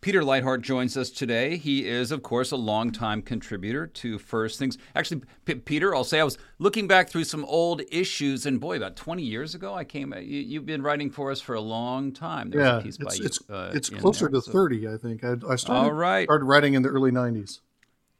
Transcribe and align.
Peter 0.00 0.22
Leithart 0.22 0.62
joins 0.62 0.96
us 0.96 1.10
today. 1.10 1.58
He 1.58 1.86
is, 1.86 2.10
of 2.10 2.22
course, 2.22 2.52
a 2.52 2.56
longtime 2.56 3.20
contributor 3.20 3.86
to 3.86 4.18
First 4.18 4.58
Things. 4.58 4.78
Actually, 4.94 5.22
P- 5.44 5.56
Peter, 5.56 5.94
I'll 5.94 6.04
say 6.04 6.20
I 6.20 6.24
was 6.24 6.38
looking 6.58 6.88
back 6.88 7.10
through 7.10 7.24
some 7.24 7.44
old 7.44 7.82
issues, 7.90 8.46
and 8.46 8.58
boy, 8.58 8.78
about 8.78 8.96
20 8.96 9.22
years 9.22 9.54
ago, 9.54 9.74
I 9.74 9.84
came. 9.84 10.14
You, 10.18 10.58
have 10.58 10.66
been 10.66 10.80
writing 10.80 11.10
for 11.10 11.30
us 11.30 11.42
for 11.42 11.54
a 11.54 11.60
long 11.60 12.12
time. 12.12 12.48
There 12.48 12.62
yeah, 12.62 12.82
it's, 12.82 12.98
you, 12.98 13.24
it's, 13.26 13.50
uh, 13.50 13.72
it's 13.74 13.90
closer 13.90 14.28
there, 14.30 14.40
to 14.40 14.46
so. 14.46 14.52
30, 14.52 14.88
I 14.88 14.96
think. 14.96 15.22
I, 15.22 15.34
I 15.48 15.56
started, 15.56 15.72
all 15.72 15.92
right. 15.92 16.24
started 16.24 16.46
writing 16.46 16.72
in 16.72 16.82
the 16.82 16.88
early 16.88 17.10
90s. 17.10 17.60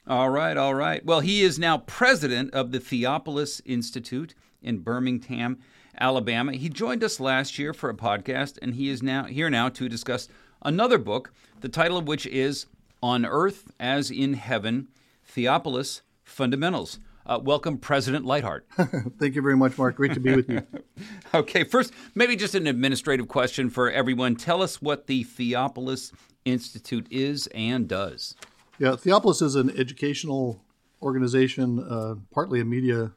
All 0.07 0.29
right, 0.29 0.59
all 0.59 0.75
right. 0.75 1.03
Well, 1.03 1.21
he 1.21 1.43
is 1.43 1.59
now 1.59 1.79
president 1.79 2.53
of 2.53 2.73
the 2.73 2.79
Theopolis 2.79 3.63
Institute 3.65 4.35
in 4.61 4.81
Birmingham, 4.81 5.59
Alabama. 5.99 6.53
He 6.53 6.69
joined 6.69 7.03
us 7.03 7.21
last 7.21 7.59
year 7.59 7.73
for 7.73 7.89
a 7.89 7.95
podcast, 7.95 8.59
and 8.61 8.75
he 8.75 8.91
is 8.91 9.03
now 9.03 9.25
here 9.25 9.49
now 9.49 9.71
to 9.71 9.89
discuss 9.89 10.29
another 10.63 10.99
book, 10.99 11.33
the 11.61 11.69
title 11.69 11.99
of 11.99 12.09
which 12.09 12.27
is 12.27 12.67
On 13.03 13.27
Earth 13.27 13.71
as 13.79 14.11
in 14.11 14.35
Heaven 14.35 14.89
Theopolis 15.25 16.01
Fundamentals. 16.25 16.99
Uh, 17.27 17.39
welcome, 17.43 17.77
President 17.77 18.25
Leithart. 18.25 18.63
Thank 19.19 19.35
you 19.35 19.43
very 19.43 19.57
much, 19.57 19.77
Mark. 19.77 19.97
Great 19.97 20.15
to 20.15 20.21
be 20.21 20.35
with 20.35 20.49
you. 20.49 20.63
okay, 21.35 21.65
first, 21.65 21.93
maybe 22.15 22.35
just 22.35 22.55
an 22.55 22.67
administrative 22.67 23.29
question 23.29 23.69
for 23.69 23.91
everyone. 23.91 24.37
Tell 24.37 24.63
us 24.63 24.81
what 24.81 25.07
the 25.07 25.25
Theopolis 25.25 26.13
Institute 26.45 27.07
is 27.11 27.47
and 27.49 27.87
does. 27.87 28.35
Yeah, 28.79 28.93
Theopolis 28.93 29.43
is 29.43 29.55
an 29.55 29.71
educational 29.79 30.65
organization, 31.03 31.79
uh, 31.79 32.15
partly 32.33 32.61
a 32.61 32.65
media 32.65 33.13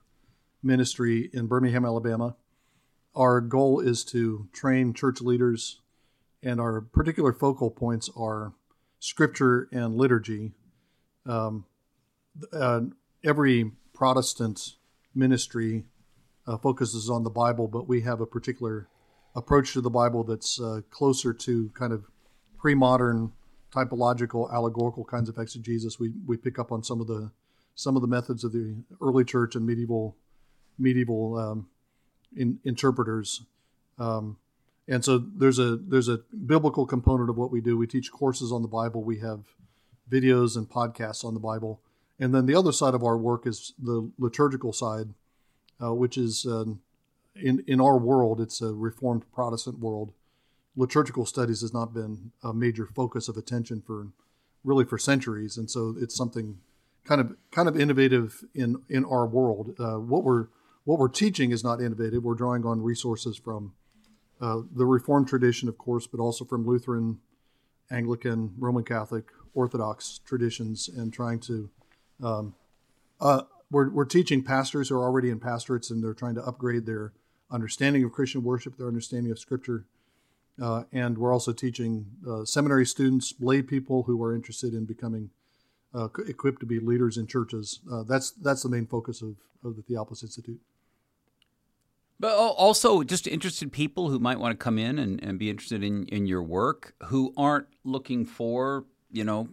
ministry 0.62 1.30
in 1.34 1.48
Birmingham, 1.48 1.86
Alabama. 1.86 2.36
Our 3.16 3.40
goal 3.42 3.80
is 3.80 4.04
to 4.06 4.48
train 4.52 4.94
church 4.94 5.22
leaders 5.22 5.80
and 6.44 6.60
our 6.60 6.82
particular 6.82 7.34
focal 7.34 7.72
points 7.72 8.10
are 8.18 8.54
scripture 9.00 9.68
and 9.72 9.96
liturgy. 9.96 10.52
Um, 11.26 11.66
uh, 12.52 12.82
every 13.24 13.72
Protestant 13.94 14.76
ministry 15.16 15.86
uh, 16.48 16.58
focuses 16.58 17.10
on 17.10 17.24
the 17.24 17.30
Bible, 17.30 17.68
but 17.68 17.88
we 17.88 18.02
have 18.02 18.20
a 18.20 18.26
particular 18.26 18.88
approach 19.36 19.74
to 19.74 19.82
the 19.82 19.90
Bible 19.90 20.24
that's 20.24 20.60
uh, 20.60 20.82
closer 20.90 21.34
to 21.34 21.70
kind 21.74 21.94
of 21.94 22.06
pre-modern 22.58 23.32
typological, 23.74 24.52
allegorical 24.54 25.04
kinds 25.04 25.30
of 25.30 25.38
exegesis. 25.38 26.00
We 26.00 26.14
we 26.26 26.38
pick 26.38 26.60
up 26.60 26.72
on 26.72 26.84
some 26.84 27.02
of 27.02 27.08
the 27.08 27.32
some 27.76 27.96
of 27.96 28.02
the 28.02 28.08
methods 28.08 28.44
of 28.44 28.52
the 28.52 28.76
early 29.02 29.24
church 29.24 29.56
and 29.56 29.66
medieval 29.66 30.16
medieval 30.78 31.38
um, 31.38 31.68
in, 32.36 32.60
interpreters. 32.64 33.44
Um, 33.98 34.38
and 34.88 35.04
so 35.04 35.18
there's 35.18 35.60
a 35.60 35.78
there's 35.78 36.10
a 36.10 36.20
biblical 36.46 36.86
component 36.86 37.30
of 37.30 37.38
what 37.38 37.52
we 37.52 37.62
do. 37.62 37.78
We 37.78 37.88
teach 37.88 38.12
courses 38.12 38.52
on 38.52 38.62
the 38.62 38.68
Bible. 38.68 39.04
We 39.04 39.20
have 39.20 39.46
videos 40.10 40.58
and 40.58 40.70
podcasts 40.70 41.24
on 41.24 41.34
the 41.34 41.40
Bible, 41.40 41.82
and 42.20 42.34
then 42.34 42.46
the 42.46 42.56
other 42.56 42.72
side 42.72 42.94
of 42.94 43.04
our 43.04 43.18
work 43.18 43.48
is 43.48 43.74
the 43.82 44.12
liturgical 44.18 44.74
side, 44.74 45.14
uh, 45.82 45.94
which 45.94 46.18
is 46.18 46.46
uh, 46.46 46.66
in 47.36 47.64
in 47.66 47.80
our 47.80 47.98
world. 47.98 48.42
It's 48.42 48.62
a 48.62 48.74
Reformed 48.74 49.24
Protestant 49.34 49.80
world. 49.80 50.14
Liturgical 50.76 51.26
studies 51.26 51.62
has 51.62 51.74
not 51.74 51.94
been 51.94 52.32
a 52.44 52.54
major 52.54 52.86
focus 52.86 53.30
of 53.30 53.38
attention 53.38 53.82
for 53.86 54.08
really 54.64 54.86
for 54.86 54.98
centuries, 54.98 55.58
and 55.58 55.70
so 55.70 55.96
it's 56.00 56.16
something 56.16 56.60
kind 57.06 57.22
of 57.22 57.36
kind 57.52 57.70
of 57.70 57.80
innovative 57.80 58.44
in 58.54 58.82
in 58.90 59.06
our 59.06 59.26
world. 59.26 59.76
Uh, 59.80 60.00
what 60.00 60.24
we're 60.24 60.48
what 60.84 61.00
we're 61.00 61.08
teaching 61.08 61.52
is 61.52 61.64
not 61.64 61.80
innovative. 61.80 62.24
We're 62.24 62.34
drawing 62.34 62.66
on 62.66 62.82
resources 62.82 63.38
from 63.38 63.74
uh, 64.44 64.62
the 64.76 64.86
Reformed 64.86 65.28
tradition, 65.30 65.70
of 65.70 65.78
course, 65.78 66.06
but 66.06 66.20
also 66.20 66.44
from 66.44 66.68
Lutheran, 66.68 67.20
Anglican, 67.90 68.54
Roman 68.58 68.84
Catholic, 68.84 69.26
Orthodox 69.54 70.20
traditions, 70.26 70.90
and 70.90 71.14
trying 71.14 71.40
to. 71.42 71.70
Um, 72.22 72.54
uh, 73.22 73.44
we're, 73.72 73.90
we're 73.90 74.06
teaching 74.06 74.44
pastors 74.44 74.90
who 74.90 74.96
are 74.96 75.04
already 75.04 75.30
in 75.30 75.40
pastorates, 75.40 75.90
and 75.90 76.04
they're 76.04 76.14
trying 76.14 76.36
to 76.36 76.44
upgrade 76.44 76.86
their 76.86 77.14
understanding 77.52 78.04
of 78.04 78.12
Christian 78.12 78.44
worship, 78.44 78.78
their 78.78 78.88
understanding 78.88 79.32
of 79.32 79.40
Scripture. 79.40 79.86
Uh, 80.62 80.84
and 80.92 81.18
we're 81.18 81.32
also 81.32 81.54
teaching 81.54 82.08
uh, 82.30 82.44
seminary 82.44 82.86
students, 82.86 83.34
lay 83.40 83.62
people 83.62 84.04
who 84.04 84.22
are 84.22 84.36
interested 84.36 84.74
in 84.74 84.84
becoming 84.84 85.30
uh, 85.96 86.10
equipped 86.28 86.60
to 86.60 86.66
be 86.66 86.82
leaders 86.82 87.18
in 87.18 87.28
churches. 87.28 87.80
Uh, 87.90 88.04
that's 88.04 88.32
that's 88.32 88.64
the 88.64 88.70
main 88.70 88.88
focus 88.88 89.22
of, 89.22 89.38
of 89.64 89.78
the 89.78 89.82
Theopolis 89.84 90.22
Institute. 90.22 90.60
But 92.20 92.36
also, 92.36 93.04
just 93.04 93.28
interested 93.28 93.72
people 93.72 94.10
who 94.10 94.20
might 94.20 94.40
want 94.40 94.58
to 94.58 94.64
come 94.64 94.78
in 94.78 94.98
and, 94.98 95.22
and 95.22 95.38
be 95.38 95.50
interested 95.50 95.84
in, 95.84 96.06
in 96.06 96.26
your 96.26 96.42
work 96.42 96.94
who 97.06 97.34
aren't 97.36 97.68
looking 97.84 98.26
for, 98.26 98.86
you 99.12 99.24
know, 99.24 99.50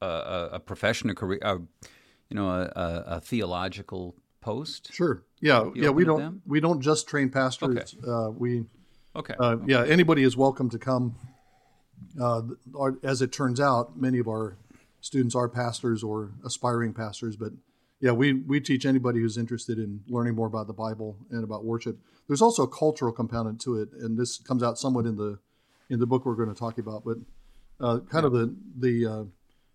a, 0.00 0.48
a 0.52 0.60
profession, 0.60 1.10
a 1.10 1.14
career, 1.14 1.38
a, 1.42 1.58
you 2.28 2.34
know, 2.34 2.48
a, 2.48 2.70
a, 3.06 3.20
theological 3.20 4.16
post. 4.40 4.92
Sure. 4.92 5.22
Yeah. 5.40 5.70
Yeah. 5.74 5.90
We 5.90 6.04
don't 6.04 6.42
we 6.46 6.60
don't 6.60 6.80
just 6.80 7.06
train 7.06 7.30
pastors. 7.30 7.94
Okay. 8.02 8.10
Uh, 8.10 8.30
we. 8.30 8.64
Okay. 9.14 9.34
Uh, 9.38 9.50
okay. 9.50 9.64
Yeah. 9.68 9.84
Anybody 9.84 10.22
is 10.22 10.36
welcome 10.36 10.70
to 10.70 10.78
come. 10.78 11.14
Uh, 12.20 12.42
as 13.02 13.22
it 13.22 13.32
turns 13.32 13.60
out, 13.60 13.96
many 13.96 14.18
of 14.18 14.26
our 14.26 14.56
students 15.00 15.34
are 15.34 15.48
pastors 15.48 16.02
or 16.02 16.30
aspiring 16.44 16.92
pastors, 16.94 17.36
but 17.36 17.52
yeah, 18.00 18.12
we, 18.12 18.32
we 18.32 18.60
teach 18.60 18.86
anybody 18.86 19.20
who's 19.20 19.36
interested 19.36 19.78
in 19.78 20.00
learning 20.08 20.34
more 20.34 20.46
about 20.46 20.66
the 20.66 20.72
Bible 20.72 21.18
and 21.30 21.44
about 21.44 21.64
worship. 21.64 21.98
There's 22.26 22.40
also 22.40 22.62
a 22.62 22.68
cultural 22.68 23.12
component 23.12 23.60
to 23.62 23.80
it, 23.80 23.92
and 23.92 24.18
this 24.18 24.38
comes 24.38 24.62
out 24.62 24.78
somewhat 24.78 25.04
in 25.04 25.16
the 25.16 25.38
in 25.90 25.98
the 25.98 26.06
book 26.06 26.24
we're 26.24 26.36
going 26.36 26.52
to 26.52 26.58
talk 26.58 26.78
about. 26.78 27.04
But 27.04 27.18
uh, 27.80 27.98
kind 28.08 28.22
yeah. 28.22 28.26
of 28.26 28.32
the 28.32 28.56
the 28.78 29.06
uh, 29.06 29.24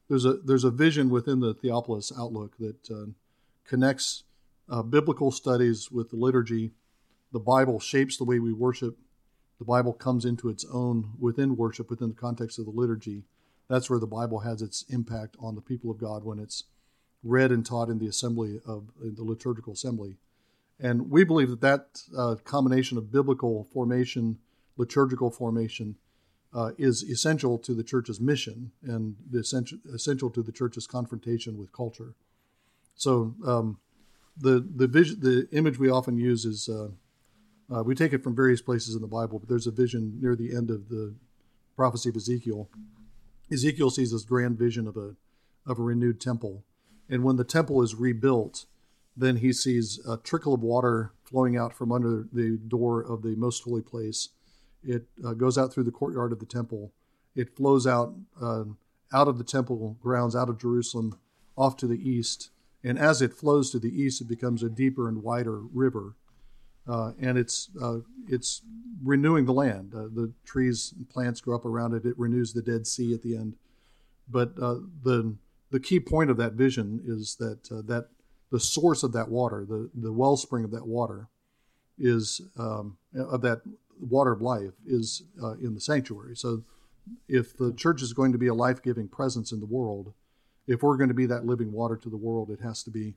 there's 0.09 0.25
a 0.25 0.33
there's 0.33 0.63
a 0.63 0.71
vision 0.71 1.09
within 1.09 1.39
the 1.39 1.53
Theopolis 1.53 2.11
outlook 2.17 2.57
that 2.57 2.89
uh, 2.89 3.11
connects 3.67 4.23
uh, 4.69 4.81
biblical 4.81 5.31
studies 5.31 5.91
with 5.91 6.09
the 6.09 6.15
liturgy. 6.15 6.71
The 7.31 7.39
Bible 7.39 7.79
shapes 7.79 8.17
the 8.17 8.23
way 8.23 8.39
we 8.39 8.53
worship. 8.53 8.97
The 9.59 9.65
Bible 9.65 9.93
comes 9.93 10.25
into 10.25 10.49
its 10.49 10.65
own 10.71 11.11
within 11.19 11.55
worship, 11.55 11.89
within 11.89 12.09
the 12.09 12.15
context 12.15 12.57
of 12.57 12.65
the 12.65 12.71
liturgy. 12.71 13.23
That's 13.67 13.89
where 13.89 13.99
the 13.99 14.07
Bible 14.07 14.39
has 14.39 14.61
its 14.61 14.83
impact 14.89 15.35
on 15.39 15.55
the 15.55 15.61
people 15.61 15.91
of 15.91 15.97
God 15.97 16.23
when 16.23 16.39
it's 16.39 16.63
read 17.25 17.51
and 17.51 17.65
taught 17.65 17.89
in 17.89 17.97
the 17.97 18.07
assembly 18.07 18.61
of 18.65 18.91
the 19.01 19.23
liturgical 19.23 19.73
assembly. 19.73 20.15
And 20.79 21.09
we 21.09 21.23
believe 21.23 21.49
that 21.49 21.61
that 21.61 22.01
uh, 22.17 22.35
combination 22.43 22.97
of 22.97 23.11
biblical 23.11 23.65
formation, 23.73 24.37
liturgical 24.77 25.31
formation, 25.31 25.95
uh, 26.53 26.71
is 26.77 27.03
essential 27.03 27.57
to 27.57 27.73
the 27.73 27.83
church's 27.83 28.21
mission 28.21 28.71
and 28.83 29.15
essential, 29.33 29.77
essential 29.93 30.29
to 30.29 30.41
the 30.41 30.51
church's 30.51 30.87
confrontation 30.87 31.57
with 31.57 31.73
culture. 31.73 32.13
So 32.95 33.35
um, 33.45 33.79
the 34.37 34.65
the 34.75 34.87
vision, 34.87 35.19
the 35.19 35.47
image 35.51 35.79
we 35.79 35.89
often 35.89 36.17
use 36.17 36.45
is 36.45 36.69
uh, 36.69 36.89
uh, 37.73 37.83
we 37.83 37.95
take 37.95 38.13
it 38.13 38.23
from 38.23 38.35
various 38.35 38.61
places 38.61 38.95
in 38.95 39.01
the 39.01 39.07
Bible, 39.07 39.39
but 39.39 39.49
there's 39.49 39.67
a 39.67 39.71
vision 39.71 40.19
near 40.21 40.35
the 40.35 40.55
end 40.55 40.69
of 40.69 40.87
the 40.89 41.15
prophecy 41.75 42.09
of 42.09 42.15
Ezekiel. 42.15 42.69
Ezekiel 43.51 43.89
sees 43.89 44.11
this 44.11 44.23
grand 44.23 44.57
vision 44.57 44.87
of 44.87 44.95
a 44.95 45.15
of 45.65 45.79
a 45.79 45.81
renewed 45.81 46.21
temple 46.21 46.63
and 47.09 47.23
when 47.23 47.35
the 47.35 47.43
temple 47.43 47.81
is 47.81 47.95
rebuilt, 47.95 48.65
then 49.15 49.37
he 49.37 49.53
sees 49.53 49.99
a 50.07 50.17
trickle 50.17 50.53
of 50.53 50.61
water 50.61 51.13
flowing 51.23 51.57
out 51.57 51.73
from 51.73 51.91
under 51.91 52.27
the 52.31 52.57
door 52.67 53.01
of 53.01 53.21
the 53.21 53.35
most 53.35 53.63
holy 53.63 53.81
place. 53.81 54.29
It 54.83 55.05
uh, 55.25 55.33
goes 55.33 55.57
out 55.57 55.73
through 55.73 55.85
the 55.85 55.91
courtyard 55.91 56.31
of 56.31 56.39
the 56.39 56.45
temple. 56.45 56.91
It 57.35 57.55
flows 57.55 57.87
out 57.87 58.13
uh, 58.41 58.65
out 59.13 59.27
of 59.27 59.37
the 59.37 59.43
temple 59.43 59.97
grounds, 60.01 60.35
out 60.35 60.49
of 60.49 60.59
Jerusalem, 60.59 61.19
off 61.57 61.77
to 61.77 61.87
the 61.87 62.09
east, 62.09 62.49
and 62.83 62.99
as 62.99 63.21
it 63.21 63.33
flows 63.33 63.71
to 63.71 63.79
the 63.79 63.89
east, 63.89 64.21
it 64.21 64.27
becomes 64.27 64.61
a 64.61 64.69
deeper 64.69 65.07
and 65.07 65.23
wider 65.23 65.61
river, 65.73 66.15
uh, 66.87 67.13
and 67.19 67.37
it's 67.37 67.69
uh, 67.81 67.99
it's 68.27 68.61
renewing 69.03 69.45
the 69.45 69.53
land. 69.53 69.93
Uh, 69.95 70.03
the 70.03 70.31
trees 70.45 70.93
and 70.95 71.09
plants 71.09 71.41
grow 71.41 71.55
up 71.55 71.65
around 71.65 71.93
it. 71.93 72.05
It 72.05 72.17
renews 72.19 72.53
the 72.53 72.61
Dead 72.61 72.85
Sea 72.85 73.13
at 73.13 73.23
the 73.23 73.35
end. 73.35 73.55
But 74.29 74.53
uh, 74.61 74.77
the 75.03 75.35
the 75.75 75.79
key 75.81 75.99
point 75.99 76.29
of 76.29 76.37
that 76.37 76.53
vision 76.53 77.01
is 77.05 77.35
that 77.35 77.69
uh, 77.69 77.81
that 77.83 78.07
the 78.49 78.61
source 78.61 79.03
of 79.03 79.11
that 79.11 79.27
water, 79.27 79.65
the 79.67 79.89
the 79.93 80.13
wellspring 80.13 80.63
of 80.63 80.71
that 80.71 80.87
water, 80.87 81.27
is 81.99 82.39
um, 82.57 82.95
of 83.13 83.41
that 83.41 83.59
water 83.99 84.31
of 84.31 84.41
life 84.41 84.71
is 84.87 85.23
uh, 85.43 85.55
in 85.55 85.73
the 85.73 85.81
sanctuary. 85.81 86.37
So, 86.37 86.63
if 87.27 87.57
the 87.57 87.73
church 87.73 88.01
is 88.01 88.13
going 88.13 88.31
to 88.31 88.37
be 88.37 88.47
a 88.47 88.53
life 88.53 88.81
giving 88.81 89.09
presence 89.09 89.51
in 89.51 89.59
the 89.59 89.65
world, 89.65 90.13
if 90.65 90.81
we're 90.81 90.95
going 90.95 91.09
to 91.09 91.13
be 91.13 91.25
that 91.25 91.45
living 91.45 91.73
water 91.73 91.97
to 91.97 92.09
the 92.09 92.15
world, 92.15 92.49
it 92.49 92.61
has 92.61 92.81
to 92.83 92.89
be 92.89 93.15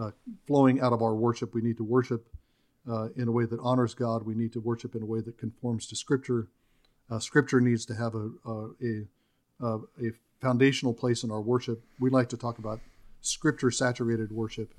uh, 0.00 0.10
flowing 0.48 0.80
out 0.80 0.92
of 0.92 1.02
our 1.02 1.14
worship. 1.14 1.54
We 1.54 1.62
need 1.62 1.76
to 1.76 1.84
worship 1.84 2.26
uh, 2.90 3.10
in 3.14 3.28
a 3.28 3.32
way 3.32 3.44
that 3.44 3.60
honors 3.60 3.94
God. 3.94 4.24
We 4.24 4.34
need 4.34 4.52
to 4.54 4.60
worship 4.60 4.96
in 4.96 5.02
a 5.02 5.06
way 5.06 5.20
that 5.20 5.38
conforms 5.38 5.86
to 5.86 5.94
Scripture. 5.94 6.48
Uh, 7.08 7.20
scripture 7.20 7.60
needs 7.60 7.84
to 7.84 7.94
have 7.94 8.14
a, 8.14 8.30
a, 8.44 9.06
a, 9.60 9.76
a 9.76 10.10
foundational 10.42 10.92
place 10.92 11.22
in 11.22 11.30
our 11.30 11.40
worship. 11.40 11.82
We 12.00 12.10
like 12.10 12.28
to 12.30 12.36
talk 12.36 12.58
about 12.58 12.80
Scripture 13.20 13.70
saturated 13.70 14.32
worship, 14.32 14.74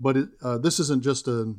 but 0.00 0.16
it, 0.16 0.28
uh, 0.42 0.56
this 0.56 0.80
isn't 0.80 1.04
just 1.04 1.28
a 1.28 1.54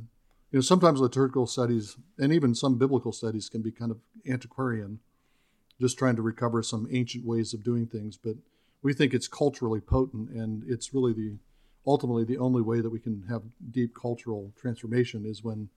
you 0.52 0.58
know 0.58 0.62
sometimes 0.62 1.00
liturgical 1.00 1.46
studies 1.46 1.96
and 2.18 2.34
even 2.34 2.56
some 2.56 2.80
biblical 2.80 3.12
studies 3.12 3.48
can 3.48 3.62
be 3.62 3.72
kind 3.72 3.92
of 3.92 4.00
antiquarian, 4.28 5.00
just 5.80 6.00
trying 6.00 6.16
to 6.16 6.24
recover 6.24 6.64
some 6.64 6.88
ancient 6.92 7.24
ways 7.24 7.54
of 7.54 7.64
doing 7.64 7.86
things. 7.86 8.18
But 8.18 8.38
we 8.82 8.94
think 8.94 9.14
it's 9.14 9.28
culturally 9.28 9.80
potent, 9.80 10.32
and 10.32 10.64
it's 10.68 10.94
really 10.94 11.14
the 11.14 11.38
ultimately 11.86 12.24
the 12.24 12.40
only 12.40 12.64
way 12.64 12.82
that 12.82 12.90
we 12.90 13.00
can 13.00 13.26
have 13.30 13.44
deep 13.72 13.94
cultural 13.96 14.52
transformation 14.60 15.26
is 15.26 15.44
when 15.44 15.70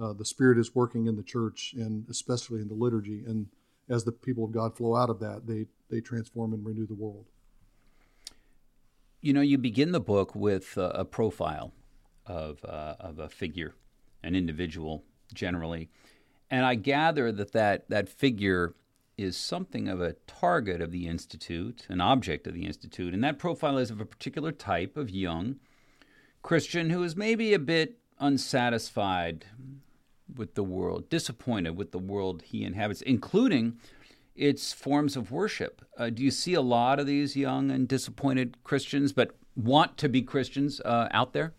uh, 0.00 0.14
the 0.14 0.24
Spirit 0.24 0.58
is 0.58 0.74
working 0.74 1.06
in 1.06 1.16
the 1.16 1.22
church 1.22 1.74
and 1.76 2.06
especially 2.08 2.60
in 2.60 2.68
the 2.68 2.74
liturgy. 2.74 3.22
And 3.26 3.48
as 3.88 4.04
the 4.04 4.12
people 4.12 4.44
of 4.44 4.52
God 4.52 4.76
flow 4.76 4.96
out 4.96 5.10
of 5.10 5.20
that, 5.20 5.46
they, 5.46 5.66
they 5.90 6.00
transform 6.00 6.52
and 6.52 6.64
renew 6.64 6.86
the 6.86 6.94
world. 6.94 7.26
You 9.20 9.32
know, 9.32 9.40
you 9.40 9.58
begin 9.58 9.92
the 9.92 10.00
book 10.00 10.34
with 10.34 10.76
a 10.76 11.04
profile 11.04 11.72
of, 12.26 12.64
uh, 12.64 12.96
of 13.00 13.18
a 13.18 13.28
figure, 13.28 13.74
an 14.22 14.34
individual 14.34 15.04
generally. 15.34 15.88
And 16.50 16.64
I 16.64 16.74
gather 16.74 17.32
that 17.32 17.52
that, 17.52 17.88
that 17.88 18.08
figure 18.08 18.74
is 19.16 19.36
something 19.36 19.88
of 19.88 20.00
a 20.00 20.14
target 20.26 20.80
of 20.80 20.92
the 20.92 21.08
Institute, 21.08 21.86
an 21.88 22.00
object 22.00 22.46
of 22.46 22.54
the 22.54 22.66
Institute, 22.66 23.14
and 23.14 23.24
that 23.24 23.38
profile 23.38 23.78
is 23.78 23.90
of 23.90 24.00
a 24.00 24.04
particular 24.04 24.52
type 24.52 24.96
of 24.96 25.10
young 25.10 25.56
Christian 26.42 26.90
who 26.90 27.02
is 27.02 27.16
maybe 27.16 27.54
a 27.54 27.58
bit 27.58 27.98
unsatisfied 28.18 29.46
with 30.34 30.54
the 30.54 30.64
world, 30.64 31.08
disappointed 31.08 31.76
with 31.76 31.92
the 31.92 31.98
world 31.98 32.42
he 32.42 32.64
inhabits, 32.64 33.02
including 33.02 33.78
its 34.34 34.72
forms 34.72 35.16
of 35.16 35.30
worship. 35.30 35.82
Uh, 35.96 36.10
do 36.10 36.22
you 36.22 36.30
see 36.30 36.54
a 36.54 36.60
lot 36.60 36.98
of 36.98 37.06
these 37.06 37.36
young 37.36 37.70
and 37.70 37.88
disappointed 37.88 38.62
Christians, 38.64 39.12
but 39.12 39.36
want 39.54 39.96
to 39.98 40.08
be 40.08 40.22
Christians 40.22 40.80
uh, 40.84 41.08
out 41.10 41.32
there? 41.32 41.54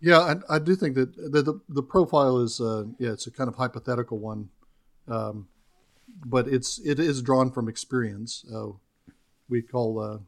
Yeah, 0.00 0.18
I, 0.18 0.56
I, 0.56 0.58
do 0.58 0.76
think 0.76 0.96
that 0.96 1.16
the, 1.16 1.42
the, 1.42 1.60
the 1.68 1.82
profile 1.82 2.38
is, 2.38 2.60
uh, 2.60 2.84
yeah, 2.98 3.12
it's 3.12 3.26
a 3.26 3.30
kind 3.30 3.48
of 3.48 3.54
hypothetical 3.54 4.18
one. 4.18 4.50
Um, 5.08 5.48
but 6.24 6.48
it's 6.48 6.78
it 6.84 6.98
is 6.98 7.22
drawn 7.22 7.50
from 7.50 7.68
experience. 7.68 8.44
Uh, 8.54 8.68
we 9.48 9.62
call 9.62 10.00
uh, 10.00 10.18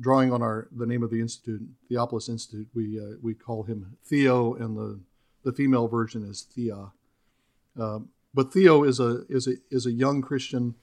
drawing 0.00 0.32
on 0.32 0.42
our 0.42 0.68
the 0.74 0.86
name 0.86 1.02
of 1.02 1.10
the 1.10 1.20
institute, 1.20 1.62
Theopolis 1.90 2.28
Institute. 2.28 2.68
We 2.74 2.98
uh, 2.98 3.16
we 3.22 3.34
call 3.34 3.64
him 3.64 3.96
Theo, 4.04 4.54
and 4.54 4.76
the 4.76 5.00
the 5.46 5.52
female 5.52 5.88
version 5.88 6.22
is 6.22 6.42
Thea. 6.42 6.92
Um, 7.78 8.10
but 8.34 8.52
Theo 8.52 8.84
is 8.84 9.00
a 9.00 9.24
is 9.30 9.46
a 9.46 9.54
is 9.70 9.86
a 9.86 9.92
young 9.92 10.20
Christian. 10.20 10.74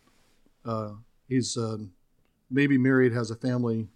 Uh, 0.66 0.94
he's 1.28 1.56
uh, 1.56 1.78
maybe 2.50 2.80
married, 2.80 3.14
has 3.14 3.30
a 3.30 3.36
family. 3.36 3.90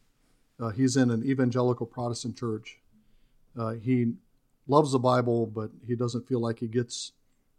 Uh, 0.60 0.70
he's 0.70 0.96
in 0.96 1.10
an 1.10 1.24
evangelical 1.24 1.88
Protestant 1.88 2.38
church. 2.38 2.80
he 3.82 4.14
loves 4.68 4.92
the 4.92 5.00
Bible, 5.00 5.48
but 5.48 5.72
he 5.88 5.96
doesn't 5.96 6.28
feel 6.28 6.40
like 6.40 6.60
he 6.60 6.68
gets 6.68 7.14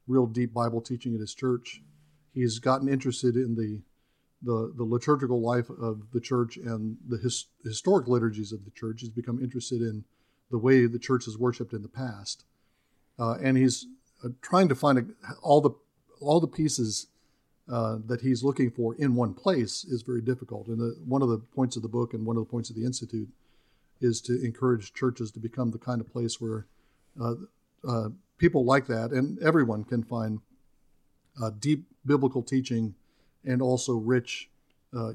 real 0.07 0.27
deep 0.27 0.53
Bible 0.55 0.81
teaching 0.81 1.15
at 1.15 1.21
his 1.21 1.35
church 1.35 1.83
he's 2.39 2.59
gotten 2.59 2.89
interested 2.89 3.37
in 3.37 3.55
the 3.55 3.81
the, 4.41 4.73
the 4.77 4.85
liturgical 4.85 5.41
life 5.41 5.69
of 5.69 6.13
the 6.13 6.21
church 6.21 6.57
and 6.59 6.97
the 7.09 7.19
his, 7.19 7.47
historic 7.65 8.07
liturgies 8.07 8.53
of 8.53 8.65
the 8.65 8.71
church. 8.71 9.01
He's 9.01 9.11
become 9.11 9.43
interested 9.43 9.83
in 9.83 10.05
the 10.49 10.59
way 10.59 10.87
the 10.87 10.99
church 10.99 11.25
has 11.25 11.37
worshipped 11.37 11.73
in 11.73 11.83
the 11.83 11.89
past, 11.89 12.45
uh, 13.19 13.37
and 13.43 13.57
he's 13.57 13.87
uh, 14.25 14.29
trying 14.43 14.69
to 14.69 14.75
find 14.75 14.99
a, 14.99 15.05
all 15.43 15.61
the 15.61 15.71
all 16.21 16.41
the 16.41 16.49
pieces 16.49 17.07
uh, 17.71 17.99
that 18.07 18.21
he's 18.23 18.43
looking 18.43 18.71
for 18.71 18.95
in 18.97 19.15
one 19.15 19.35
place 19.35 19.85
is 19.85 20.03
very 20.03 20.21
difficult. 20.21 20.67
And 20.69 20.81
the, 20.81 20.97
one 21.07 21.23
of 21.23 21.29
the 21.29 21.39
points 21.39 21.77
of 21.77 21.83
the 21.83 21.89
book 21.89 22.15
and 22.15 22.27
one 22.27 22.37
of 22.37 22.43
the 22.43 22.51
points 22.51 22.71
of 22.71 22.77
the 22.77 22.85
institute 22.85 23.29
is 24.01 24.21
to 24.23 24.45
encourage 24.45 24.95
churches 24.95 25.31
to 25.33 25.39
become 25.39 25.71
the 25.71 25.79
kind 25.79 26.01
of 26.01 26.11
place 26.11 26.41
where 26.41 26.67
uh, 27.21 27.35
uh, 27.87 28.09
people 28.39 28.65
like 28.65 28.87
that 28.87 29.11
and 29.11 29.39
everyone 29.41 29.85
can 29.85 30.03
find 30.03 30.41
uh, 31.41 31.51
deep 31.59 31.85
biblical 32.07 32.43
teaching 32.43 32.95
and 33.45 33.63
also 33.63 33.95
rich 33.95 34.49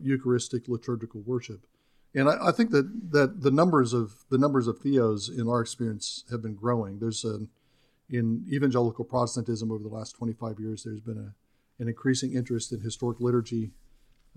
Eucharistic 0.02 0.68
liturgical 0.68 1.22
worship. 1.22 1.66
And 2.16 2.30
I, 2.30 2.50
I, 2.50 2.52
think 2.52 2.70
that, 2.72 3.12
that 3.12 3.42
the 3.42 3.52
numbers 3.52 3.92
of 3.92 4.24
the 4.30 4.38
numbers 4.38 4.68
of 4.68 4.80
theos 4.80 5.30
in 5.30 5.50
our 5.50 5.62
experience 5.62 6.24
have 6.30 6.42
been 6.42 6.54
growing. 6.54 7.00
There's 7.00 7.26
a, 7.26 7.48
in 8.14 8.46
evangelical 8.48 9.04
Protestantism 9.04 9.72
over 9.72 9.84
the 9.84 9.90
last 9.90 10.16
25 10.16 10.60
years, 10.60 10.84
there's 10.84 11.02
been 11.02 11.18
a, 11.18 11.82
an 11.82 11.90
increasing 11.90 12.34
interest 12.34 12.72
in 12.72 12.80
historic 12.80 13.20
liturgy. 13.20 13.72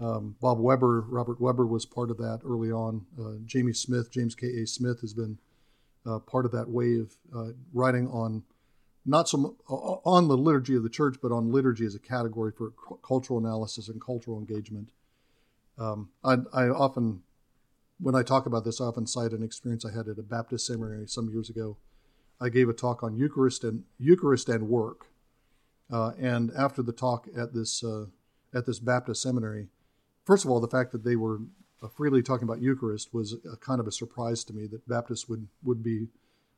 Um, 0.00 0.36
Bob 0.40 0.58
Webber, 0.58 1.02
Robert 1.02 1.40
Webber 1.40 1.66
was 1.66 1.84
part 1.84 2.10
of 2.10 2.16
that 2.16 2.40
early 2.44 2.72
on. 2.72 3.04
Uh, 3.20 3.34
Jamie 3.44 3.74
Smith, 3.74 4.10
James 4.10 4.34
K. 4.34 4.46
A. 4.46 4.66
Smith 4.66 5.02
has 5.02 5.12
been 5.12 5.38
uh, 6.06 6.18
part 6.20 6.46
of 6.46 6.52
that 6.52 6.70
wave, 6.70 7.16
uh, 7.34 7.48
writing 7.74 8.08
on 8.08 8.44
not 9.04 9.28
so 9.28 9.56
on 9.68 10.26
the 10.26 10.36
liturgy 10.36 10.74
of 10.74 10.82
the 10.82 10.88
church, 10.88 11.16
but 11.22 11.30
on 11.30 11.52
liturgy 11.52 11.84
as 11.84 11.94
a 11.94 12.00
category 12.00 12.52
for 12.56 12.72
cultural 13.06 13.38
analysis 13.38 13.88
and 13.88 14.00
cultural 14.00 14.38
engagement. 14.38 14.90
Um, 15.78 16.08
I, 16.24 16.38
I, 16.52 16.68
often, 16.68 17.22
when 18.00 18.16
I 18.16 18.22
talk 18.22 18.46
about 18.46 18.64
this, 18.64 18.80
I 18.80 18.86
often 18.86 19.06
cite 19.06 19.32
an 19.32 19.44
experience 19.44 19.84
I 19.84 19.92
had 19.92 20.08
at 20.08 20.18
a 20.18 20.22
Baptist 20.22 20.66
seminary 20.66 21.06
some 21.06 21.28
years 21.28 21.48
ago. 21.48 21.76
I 22.40 22.48
gave 22.48 22.68
a 22.68 22.74
talk 22.74 23.02
on 23.02 23.16
Eucharist 23.16 23.64
and 23.64 23.84
Eucharist 23.98 24.48
and 24.48 24.68
work, 24.68 25.06
uh, 25.90 26.12
and 26.18 26.50
after 26.56 26.82
the 26.82 26.92
talk 26.92 27.28
at 27.36 27.54
this 27.54 27.82
uh, 27.82 28.06
at 28.54 28.66
this 28.66 28.78
Baptist 28.78 29.22
seminary, 29.22 29.68
first 30.24 30.44
of 30.44 30.50
all, 30.50 30.60
the 30.60 30.68
fact 30.68 30.92
that 30.92 31.04
they 31.04 31.16
were 31.16 31.40
uh, 31.82 31.88
freely 31.88 32.22
talking 32.22 32.44
about 32.44 32.60
Eucharist 32.60 33.12
was 33.12 33.36
a 33.50 33.56
kind 33.56 33.80
of 33.80 33.86
a 33.86 33.92
surprise 33.92 34.44
to 34.44 34.52
me 34.52 34.66
that 34.66 34.88
Baptists 34.88 35.28
would 35.28 35.48
would 35.62 35.82
be 35.82 36.08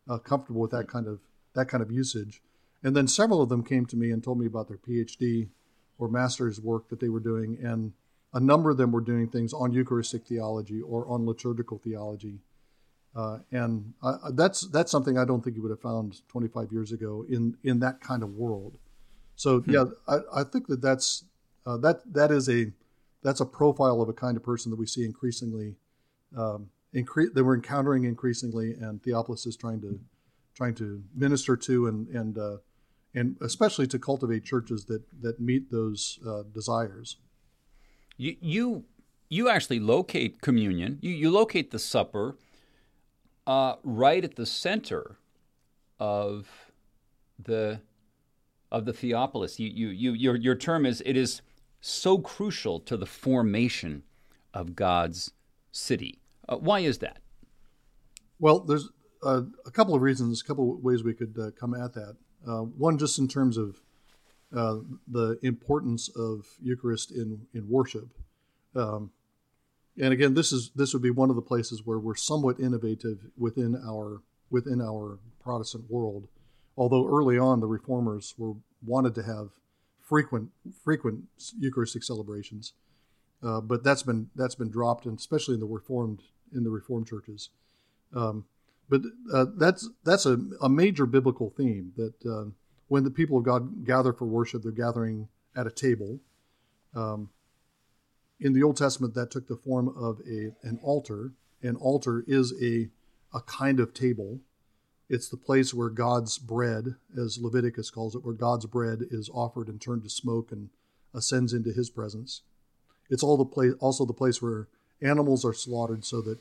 uh, 0.08 0.18
comfortable 0.18 0.60
with 0.60 0.70
that 0.70 0.88
kind 0.88 1.06
of 1.06 1.20
that 1.54 1.68
kind 1.68 1.82
of 1.82 1.90
usage. 1.90 2.42
And 2.82 2.94
then 2.94 3.08
several 3.08 3.42
of 3.42 3.48
them 3.48 3.64
came 3.64 3.86
to 3.86 3.96
me 3.96 4.10
and 4.10 4.22
told 4.22 4.38
me 4.38 4.46
about 4.46 4.68
their 4.68 4.78
PhD 4.78 5.48
or 5.98 6.08
master's 6.08 6.60
work 6.60 6.88
that 6.88 7.00
they 7.00 7.08
were 7.08 7.20
doing. 7.20 7.58
And 7.62 7.92
a 8.32 8.40
number 8.40 8.70
of 8.70 8.76
them 8.76 8.92
were 8.92 9.00
doing 9.00 9.28
things 9.28 9.52
on 9.52 9.72
Eucharistic 9.72 10.26
theology 10.26 10.80
or 10.80 11.06
on 11.08 11.26
liturgical 11.26 11.78
theology. 11.78 12.38
Uh, 13.18 13.38
and 13.50 13.94
I, 14.00 14.14
that's 14.32 14.60
that's 14.68 14.92
something 14.92 15.18
I 15.18 15.24
don't 15.24 15.42
think 15.42 15.56
you 15.56 15.62
would 15.62 15.72
have 15.72 15.80
found 15.80 16.20
25 16.28 16.70
years 16.70 16.92
ago 16.92 17.26
in 17.28 17.56
in 17.64 17.80
that 17.80 18.00
kind 18.00 18.22
of 18.22 18.34
world. 18.36 18.78
So 19.34 19.58
hmm. 19.58 19.72
yeah, 19.72 19.84
I, 20.06 20.18
I, 20.36 20.44
think 20.44 20.68
that 20.68 20.80
that's 20.80 21.24
uh, 21.66 21.78
that 21.78 22.00
that 22.12 22.30
is 22.30 22.48
a 22.48 22.70
that's 23.24 23.40
a 23.40 23.44
profile 23.44 24.00
of 24.00 24.08
a 24.08 24.12
kind 24.12 24.36
of 24.36 24.44
person 24.44 24.70
that 24.70 24.76
we 24.76 24.86
see 24.86 25.04
increasingly 25.04 25.74
um, 26.36 26.70
incre- 26.94 27.34
that 27.34 27.42
we're 27.42 27.56
encountering 27.56 28.04
increasingly, 28.04 28.74
and 28.74 29.02
Theopolis 29.02 29.48
is 29.48 29.56
trying 29.56 29.80
to 29.80 29.98
trying 30.54 30.76
to 30.76 31.02
minister 31.12 31.56
to 31.56 31.88
and 31.88 32.06
and 32.10 32.38
uh, 32.38 32.58
and 33.16 33.36
especially 33.40 33.88
to 33.88 33.98
cultivate 33.98 34.44
churches 34.44 34.84
that 34.84 35.02
that 35.22 35.40
meet 35.40 35.72
those 35.72 36.20
uh, 36.24 36.44
desires. 36.54 37.16
You 38.16 38.36
you 38.40 38.84
you 39.28 39.48
actually 39.48 39.80
locate 39.80 40.40
communion. 40.40 41.00
You 41.00 41.10
you 41.10 41.32
locate 41.32 41.72
the 41.72 41.80
supper 41.80 42.36
uh, 43.48 43.76
right 43.82 44.22
at 44.22 44.36
the 44.36 44.46
center 44.46 45.16
of 45.98 46.70
the 47.42 47.80
of 48.70 48.84
the 48.84 48.92
Theopolis. 48.92 49.58
You 49.58 49.68
you 49.68 49.88
you 49.88 50.12
your 50.12 50.36
your 50.36 50.54
term 50.54 50.84
is 50.84 51.02
it 51.06 51.16
is 51.16 51.40
so 51.80 52.18
crucial 52.18 52.78
to 52.80 52.96
the 52.96 53.06
formation 53.06 54.02
of 54.52 54.76
God's 54.76 55.32
city. 55.72 56.20
Uh, 56.46 56.58
why 56.58 56.80
is 56.80 56.98
that? 56.98 57.20
Well, 58.38 58.60
there's 58.60 58.90
uh, 59.24 59.42
a 59.64 59.70
couple 59.70 59.94
of 59.94 60.02
reasons, 60.02 60.42
a 60.42 60.44
couple 60.44 60.74
of 60.74 60.84
ways 60.84 61.02
we 61.02 61.14
could 61.14 61.36
uh, 61.40 61.50
come 61.58 61.74
at 61.74 61.94
that. 61.94 62.16
Uh, 62.46 62.60
one, 62.60 62.98
just 62.98 63.18
in 63.18 63.26
terms 63.26 63.56
of 63.56 63.80
the 64.50 65.38
importance 65.42 66.08
of 66.10 66.46
Eucharist 66.62 67.10
in, 67.12 67.46
in 67.54 67.68
worship. 67.68 68.08
Um, 68.76 69.10
and 70.00 70.12
again, 70.12 70.34
this 70.34 70.52
is 70.52 70.70
this 70.74 70.92
would 70.92 71.02
be 71.02 71.10
one 71.10 71.30
of 71.30 71.36
the 71.36 71.42
places 71.42 71.82
where 71.84 71.98
we're 71.98 72.14
somewhat 72.14 72.60
innovative 72.60 73.18
within 73.36 73.80
our 73.86 74.22
within 74.50 74.80
our 74.80 75.18
Protestant 75.42 75.90
world. 75.90 76.28
Although 76.76 77.08
early 77.08 77.38
on, 77.38 77.60
the 77.60 77.66
reformers 77.66 78.34
were 78.38 78.54
wanted 78.84 79.14
to 79.16 79.22
have 79.22 79.50
frequent 80.00 80.50
frequent 80.84 81.24
Eucharistic 81.58 82.02
celebrations, 82.04 82.72
uh, 83.42 83.60
but 83.60 83.82
that's 83.82 84.02
been 84.02 84.30
that's 84.36 84.54
been 84.54 84.70
dropped, 84.70 85.06
and 85.06 85.18
especially 85.18 85.54
in 85.54 85.60
the 85.60 85.66
reformed 85.66 86.22
in 86.54 86.64
the 86.64 86.70
reformed 86.70 87.06
churches. 87.06 87.50
Um, 88.14 88.44
but 88.88 89.02
uh, 89.32 89.46
that's 89.56 89.88
that's 90.04 90.26
a, 90.26 90.38
a, 90.62 90.68
major 90.68 91.04
biblical 91.04 91.50
theme 91.50 91.92
that 91.96 92.14
uh, 92.24 92.50
when 92.86 93.04
the 93.04 93.10
people 93.10 93.36
of 93.36 93.44
God 93.44 93.84
gather 93.84 94.12
for 94.14 94.24
worship, 94.24 94.62
they're 94.62 94.72
gathering 94.72 95.28
at 95.54 95.66
a 95.66 95.70
table. 95.70 96.20
Um, 96.94 97.28
in 98.40 98.52
the 98.52 98.62
Old 98.62 98.76
Testament, 98.76 99.14
that 99.14 99.30
took 99.30 99.48
the 99.48 99.56
form 99.56 99.88
of 99.88 100.20
a 100.20 100.52
an 100.62 100.78
altar. 100.82 101.32
An 101.62 101.76
altar 101.76 102.24
is 102.26 102.54
a 102.62 102.88
a 103.34 103.40
kind 103.42 103.80
of 103.80 103.94
table. 103.94 104.40
It's 105.08 105.28
the 105.28 105.36
place 105.36 105.72
where 105.72 105.88
God's 105.88 106.38
bread, 106.38 106.96
as 107.16 107.38
Leviticus 107.40 107.90
calls 107.90 108.14
it, 108.14 108.24
where 108.24 108.34
God's 108.34 108.66
bread 108.66 109.00
is 109.10 109.30
offered 109.32 109.68
and 109.68 109.80
turned 109.80 110.02
to 110.02 110.10
smoke 110.10 110.52
and 110.52 110.68
ascends 111.14 111.52
into 111.52 111.72
His 111.72 111.90
presence. 111.90 112.42
It's 113.10 113.22
all 113.22 113.38
the 113.38 113.44
place, 113.44 113.72
also 113.80 114.04
the 114.04 114.12
place 114.12 114.42
where 114.42 114.68
animals 115.00 115.44
are 115.44 115.54
slaughtered 115.54 116.04
so 116.04 116.20
that 116.22 116.38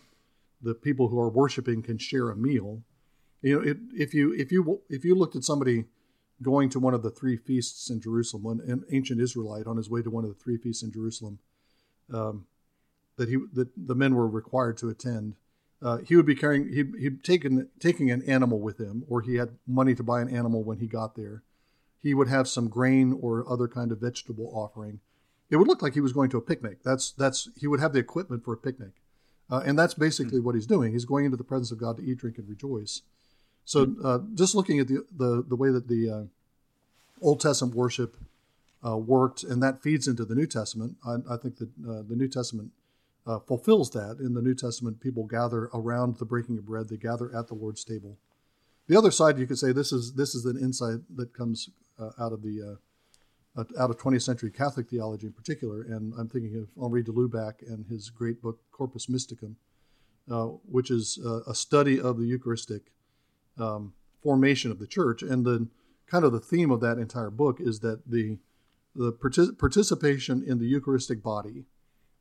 the 0.62 0.74
people 0.74 1.08
who 1.08 1.20
are 1.20 1.30
worshiping 1.30 1.82
can 1.82 1.98
share 1.98 2.30
a 2.30 2.36
meal. 2.36 2.82
You 3.42 3.56
know, 3.56 3.66
it, 3.66 3.78
if 3.94 4.14
you 4.14 4.34
if 4.34 4.52
you 4.52 4.82
if 4.90 5.06
you 5.06 5.16
looked 5.16 5.36
at 5.36 5.44
somebody 5.44 5.86
going 6.42 6.70
to 6.70 6.80
one 6.80 6.94
of 6.94 7.04
the 7.04 7.10
three 7.10 7.38
feasts 7.38 7.90
in 7.90 8.02
Jerusalem, 8.02 8.60
an 8.68 8.84
ancient 8.92 9.22
Israelite 9.22 9.66
on 9.66 9.78
his 9.78 9.90
way 9.90 10.02
to 10.02 10.10
one 10.10 10.24
of 10.24 10.30
the 10.30 10.44
three 10.44 10.58
feasts 10.58 10.84
in 10.84 10.92
Jerusalem, 10.92 11.40
um, 12.14 12.46
that 13.18 13.30
he 13.30 13.38
that 13.54 13.70
the 13.76 13.96
men 13.96 14.16
were 14.16 14.28
required 14.28 14.78
to 14.78 14.90
attend. 14.90 15.36
Uh, 15.82 15.98
he 15.98 16.16
would 16.16 16.26
be 16.26 16.36
carrying 16.36 16.74
he'd, 16.74 16.94
he'd 17.00 17.24
taken 17.24 17.68
taking 17.80 18.10
an 18.10 18.24
animal 18.24 18.60
with 18.60 18.80
him, 18.80 19.04
or 19.08 19.22
he 19.22 19.36
had 19.36 19.58
money 19.68 19.94
to 19.96 20.04
buy 20.04 20.22
an 20.22 20.30
animal 20.30 20.64
when 20.64 20.80
he 20.80 20.88
got 20.88 21.16
there. 21.16 21.44
He 22.02 22.14
would 22.14 22.30
have 22.30 22.48
some 22.48 22.68
grain 22.68 23.18
or 23.22 23.50
other 23.52 23.68
kind 23.68 23.92
of 23.92 24.00
vegetable 24.00 24.50
offering. 24.54 25.00
It 25.50 25.58
would 25.58 25.68
look 25.68 25.82
like 25.82 25.94
he 25.94 26.02
was 26.02 26.14
going 26.14 26.30
to 26.32 26.38
a 26.38 26.42
picnic. 26.42 26.80
That's 26.84 27.12
that's 27.12 27.50
he 27.56 27.68
would 27.68 27.80
have 27.80 27.94
the 27.94 28.00
equipment 28.00 28.44
for 28.44 28.54
a 28.54 28.58
picnic, 28.58 28.94
uh, 29.50 29.62
and 29.66 29.78
that's 29.78 29.94
basically 29.94 30.40
mm-hmm. 30.40 30.46
what 30.46 30.56
he's 30.56 30.66
doing. 30.66 30.94
He's 30.94 31.06
going 31.06 31.26
into 31.26 31.38
the 31.38 31.44
presence 31.44 31.72
of 31.72 31.80
God 31.80 31.98
to 31.98 32.04
eat, 32.04 32.18
drink, 32.18 32.38
and 32.38 32.50
rejoice. 32.50 33.02
So, 33.66 33.86
hmm. 33.86 34.06
uh, 34.06 34.20
just 34.34 34.56
looking 34.56 34.80
at 34.80 34.88
the, 34.88 35.06
the 35.16 35.44
the 35.48 35.56
way 35.56 35.70
that 35.70 35.88
the 35.88 36.10
uh, 36.10 36.24
Old 37.22 37.40
Testament 37.40 37.76
worship 37.76 38.16
uh, 38.86 38.98
worked, 38.98 39.44
and 39.44 39.62
that 39.64 39.82
feeds 39.82 40.08
into 40.08 40.26
the 40.26 40.36
New 40.36 40.46
Testament. 40.46 40.98
I, 41.06 41.16
I 41.30 41.38
think 41.38 41.58
that 41.58 41.70
uh, 41.88 42.04
the 42.08 42.16
New 42.16 42.28
Testament 42.28 42.72
uh, 43.26 43.40
fulfills 43.40 43.92
that. 43.92 44.18
In 44.20 44.34
the 44.34 44.42
New 44.42 44.56
Testament, 44.56 45.00
people 45.02 45.26
gather 45.26 45.70
around 45.74 46.18
the 46.18 46.26
breaking 46.26 46.58
of 46.58 46.66
bread; 46.66 46.90
they 46.90 46.98
gather 46.98 47.36
at 47.36 47.48
the 47.48 47.56
Lord's 47.56 47.84
table. 47.84 48.18
The 48.88 48.98
other 48.98 49.12
side, 49.12 49.38
you 49.38 49.48
could 49.48 49.60
say, 49.60 49.72
this 49.72 49.92
is 49.92 50.14
this 50.14 50.36
is 50.36 50.46
an 50.46 50.58
insight 50.58 51.00
that 51.16 51.34
comes 51.34 51.70
uh, 52.00 52.12
out 52.20 52.32
of 52.32 52.42
the 52.42 52.78
uh, 53.58 53.64
out 53.80 53.90
of 53.90 53.98
20th 53.98 54.22
century 54.22 54.52
Catholic 54.52 54.90
theology 54.90 55.28
in 55.28 55.34
particular, 55.34 55.82
and 55.82 56.14
I'm 56.18 56.30
thinking 56.30 56.56
of 56.56 56.68
Henri 56.82 57.04
de 57.04 57.12
Lubac 57.12 57.68
and 57.68 57.86
his 57.88 58.10
great 58.10 58.42
book 58.42 58.60
Corpus 58.72 59.08
Mysticum, 59.08 59.56
uh, 60.32 60.46
which 60.70 60.92
is 60.92 61.18
a 61.48 61.56
study 61.56 62.00
of 62.00 62.20
the 62.20 62.26
Eucharistic 62.26 62.92
um, 63.58 63.94
formation 64.22 64.70
of 64.70 64.78
the 64.78 64.86
Church, 64.86 65.24
and 65.24 65.44
the 65.44 65.68
kind 66.06 66.24
of 66.24 66.32
the 66.32 66.40
theme 66.40 66.70
of 66.70 66.80
that 66.82 67.00
entire 67.00 67.32
book 67.32 67.60
is 67.60 67.80
that 67.80 68.10
the 68.10 68.38
the 68.98 69.14
partic- 69.14 69.58
participation 69.60 70.44
in 70.46 70.58
the 70.58 70.66
Eucharistic 70.66 71.22
body 71.22 71.66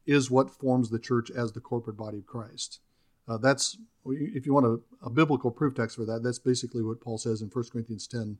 is 0.04 0.30
what 0.30 0.50
forms 0.50 0.90
the 0.90 0.98
church 0.98 1.30
as 1.30 1.52
the 1.52 1.60
corporate 1.60 1.96
body 1.96 2.18
of 2.18 2.26
Christ. 2.26 2.80
Uh, 3.26 3.38
that's 3.38 3.78
if 4.04 4.46
you 4.46 4.54
want 4.54 4.66
a, 4.66 4.78
a, 5.04 5.10
biblical 5.10 5.50
proof 5.50 5.74
text 5.74 5.96
for 5.96 6.04
that, 6.04 6.22
that's 6.22 6.38
basically 6.38 6.82
what 6.82 7.00
Paul 7.00 7.18
says 7.18 7.42
in 7.42 7.48
1 7.48 7.64
Corinthians 7.72 8.06
10, 8.06 8.38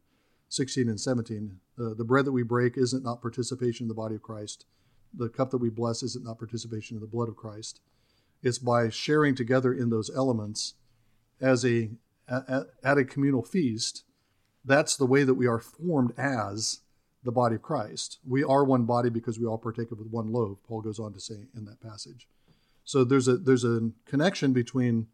16 0.49 0.89
and 0.89 1.01
17. 1.01 1.59
Uh, 1.77 1.95
the 1.95 2.05
bread 2.05 2.25
that 2.25 2.33
we 2.33 2.45
break 2.45 2.77
isn't 2.77 3.03
not 3.03 3.21
participation 3.21 3.85
in 3.85 3.89
the 3.89 3.95
body 3.95 4.15
of 4.15 4.23
Christ. 4.23 4.65
The 5.13 5.29
cup 5.29 5.51
that 5.51 5.59
we 5.59 5.71
bless 5.71 6.05
isn't 6.05 6.25
not 6.25 6.39
participation 6.39 6.97
in 6.97 7.01
the 7.01 7.09
blood 7.09 7.29
of 7.29 7.35
Christ. 7.35 7.81
It's 8.45 8.59
by 8.59 8.91
sharing 8.91 9.35
together 9.35 9.73
in 9.73 9.91
those 9.91 10.11
elements 10.15 10.75
as 11.41 11.65
a 11.65 11.91
at, 12.29 12.67
at 12.85 12.99
a 12.99 13.05
communal 13.05 13.43
feast. 13.43 14.05
That's 14.65 14.97
the 14.97 15.07
way 15.07 15.25
that 15.25 15.35
we 15.35 15.49
are 15.49 15.59
formed 15.59 16.13
as 16.17 16.83
the 17.27 17.33
body 17.33 17.57
of 17.57 17.63
Christ. 17.63 18.19
We 18.27 18.43
are 18.43 18.65
one 18.65 18.85
body 18.85 19.11
because 19.11 19.39
we 19.39 19.47
all 19.47 19.59
partake 19.59 19.93
of 19.93 19.99
one 20.11 20.33
loaf, 20.33 20.59
Paul 20.67 20.81
goes 20.81 20.99
on 20.99 21.13
to 21.13 21.21
say 21.21 21.35
in 21.55 21.67
that 21.67 21.83
passage. 21.83 22.27
So 22.85 23.05
there's 23.05 23.29
a 23.29 23.37
there's 23.37 23.65
a 23.65 23.91
connection 24.07 24.53
between 24.53 25.09